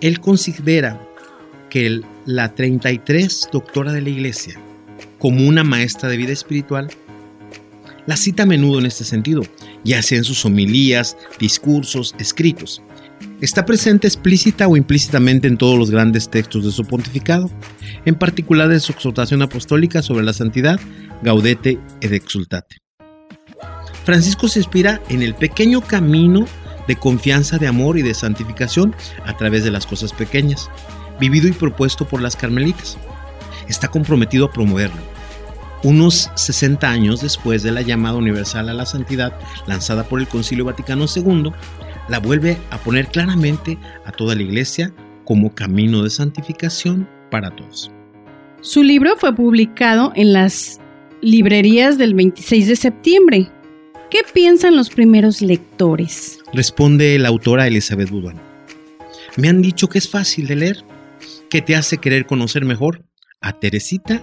Él 0.00 0.20
considera 0.20 1.00
que 1.70 2.02
la 2.26 2.54
33 2.54 3.48
doctora 3.50 3.92
de 3.92 4.02
la 4.02 4.10
Iglesia, 4.10 4.60
como 5.18 5.48
una 5.48 5.64
maestra 5.64 6.10
de 6.10 6.18
vida 6.18 6.32
espiritual, 6.32 6.90
la 8.04 8.16
cita 8.16 8.42
a 8.42 8.46
menudo 8.46 8.80
en 8.80 8.86
este 8.86 9.04
sentido, 9.04 9.42
ya 9.84 10.02
sea 10.02 10.18
en 10.18 10.24
sus 10.24 10.44
homilías, 10.44 11.16
discursos, 11.38 12.14
escritos. 12.18 12.82
Está 13.40 13.66
presente 13.66 14.06
explícita 14.06 14.68
o 14.68 14.76
implícitamente 14.76 15.48
en 15.48 15.56
todos 15.56 15.78
los 15.78 15.90
grandes 15.90 16.28
textos 16.28 16.64
de 16.64 16.70
su 16.70 16.84
pontificado, 16.84 17.50
en 18.04 18.14
particular 18.14 18.68
de 18.68 18.80
su 18.80 18.92
exhortación 18.92 19.42
apostólica 19.42 20.02
sobre 20.02 20.24
la 20.24 20.32
santidad, 20.32 20.78
Gaudete 21.22 21.78
et 22.00 22.12
Exultate. 22.12 22.76
Francisco 24.04 24.48
se 24.48 24.60
inspira 24.60 25.00
en 25.08 25.22
el 25.22 25.34
pequeño 25.34 25.80
camino 25.80 26.46
de 26.88 26.96
confianza, 26.96 27.58
de 27.58 27.68
amor 27.68 27.98
y 27.98 28.02
de 28.02 28.14
santificación 28.14 28.94
a 29.24 29.36
través 29.36 29.64
de 29.64 29.70
las 29.70 29.86
cosas 29.86 30.12
pequeñas, 30.12 30.70
vivido 31.20 31.48
y 31.48 31.52
propuesto 31.52 32.06
por 32.06 32.20
las 32.20 32.36
carmelitas. 32.36 32.96
Está 33.68 33.88
comprometido 33.88 34.46
a 34.46 34.52
promoverlo. 34.52 35.11
Unos 35.82 36.30
60 36.34 36.88
años 36.88 37.20
después 37.20 37.62
de 37.62 37.72
la 37.72 37.82
llamada 37.82 38.16
universal 38.16 38.68
a 38.68 38.74
la 38.74 38.86
santidad 38.86 39.32
lanzada 39.66 40.04
por 40.04 40.20
el 40.20 40.28
Concilio 40.28 40.64
Vaticano 40.64 41.06
II, 41.14 41.52
la 42.08 42.18
vuelve 42.18 42.58
a 42.70 42.78
poner 42.78 43.08
claramente 43.08 43.78
a 44.04 44.12
toda 44.12 44.34
la 44.34 44.42
Iglesia 44.42 44.92
como 45.24 45.54
camino 45.54 46.02
de 46.02 46.10
santificación 46.10 47.08
para 47.30 47.50
todos. 47.50 47.90
Su 48.60 48.82
libro 48.82 49.16
fue 49.16 49.34
publicado 49.34 50.12
en 50.14 50.32
las 50.32 50.80
librerías 51.20 51.98
del 51.98 52.14
26 52.14 52.68
de 52.68 52.76
septiembre 52.76 53.50
¿Qué 54.12 54.20
piensan 54.30 54.76
los 54.76 54.90
primeros 54.90 55.40
lectores? 55.40 56.38
Responde 56.52 57.18
la 57.18 57.30
autora 57.30 57.66
Elizabeth 57.66 58.10
Boudin. 58.10 58.38
Me 59.38 59.48
han 59.48 59.62
dicho 59.62 59.88
que 59.88 59.96
es 59.96 60.06
fácil 60.06 60.46
de 60.46 60.54
leer, 60.54 60.84
que 61.48 61.62
te 61.62 61.74
hace 61.76 61.96
querer 61.96 62.26
conocer 62.26 62.66
mejor 62.66 63.06
a 63.40 63.58
Teresita 63.58 64.22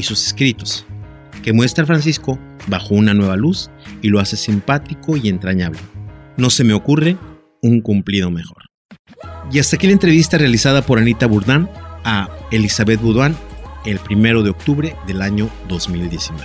y 0.00 0.02
sus 0.02 0.26
escritos, 0.26 0.84
que 1.42 1.52
muestra 1.52 1.84
a 1.84 1.86
Francisco 1.86 2.38
bajo 2.66 2.94
una 2.94 3.14
nueva 3.14 3.36
luz 3.36 3.70
y 4.02 4.08
lo 4.08 4.18
hace 4.18 4.36
simpático 4.36 5.16
y 5.16 5.28
entrañable. 5.28 5.78
No 6.36 6.50
se 6.50 6.64
me 6.64 6.72
ocurre 6.72 7.16
un 7.62 7.80
cumplido 7.80 8.30
mejor. 8.30 8.64
Y 9.52 9.58
hasta 9.58 9.76
aquí 9.76 9.86
la 9.86 9.92
entrevista 9.92 10.38
realizada 10.38 10.82
por 10.82 10.98
Anita 10.98 11.26
Bourdin 11.26 11.68
a 12.04 12.28
Elizabeth 12.50 13.00
Boudin 13.00 13.36
el 13.84 13.98
primero 13.98 14.42
de 14.42 14.50
octubre 14.50 14.96
del 15.06 15.22
año 15.22 15.50
2019. 15.68 16.44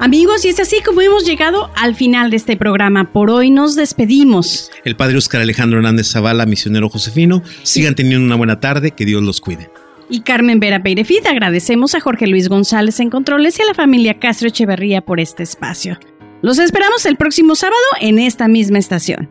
Amigos, 0.00 0.44
y 0.44 0.48
es 0.48 0.58
así 0.58 0.82
como 0.84 1.00
hemos 1.00 1.24
llegado 1.24 1.70
al 1.76 1.94
final 1.94 2.30
de 2.30 2.36
este 2.36 2.56
programa. 2.56 3.12
Por 3.12 3.30
hoy 3.30 3.50
nos 3.50 3.76
despedimos. 3.76 4.70
El 4.84 4.96
padre 4.96 5.16
Oscar 5.16 5.40
Alejandro 5.40 5.78
Hernández 5.78 6.10
Zavala, 6.10 6.46
misionero 6.46 6.88
Josefino. 6.88 7.42
Sigan 7.62 7.94
teniendo 7.94 8.26
una 8.26 8.34
buena 8.34 8.58
tarde, 8.58 8.90
que 8.90 9.04
Dios 9.04 9.22
los 9.22 9.40
cuide. 9.40 9.70
Y 10.08 10.20
Carmen 10.20 10.60
Vera 10.60 10.82
Peirefit, 10.82 11.26
agradecemos 11.26 11.94
a 11.94 12.00
Jorge 12.00 12.26
Luis 12.26 12.48
González 12.48 13.00
en 13.00 13.10
Controles 13.10 13.58
y 13.58 13.62
a 13.62 13.66
la 13.66 13.74
familia 13.74 14.18
Castro 14.18 14.48
Echeverría 14.48 15.00
por 15.00 15.20
este 15.20 15.42
espacio. 15.42 15.98
Los 16.42 16.58
esperamos 16.58 17.06
el 17.06 17.16
próximo 17.16 17.54
sábado 17.54 17.78
en 18.00 18.18
esta 18.18 18.48
misma 18.48 18.78
estación. 18.78 19.30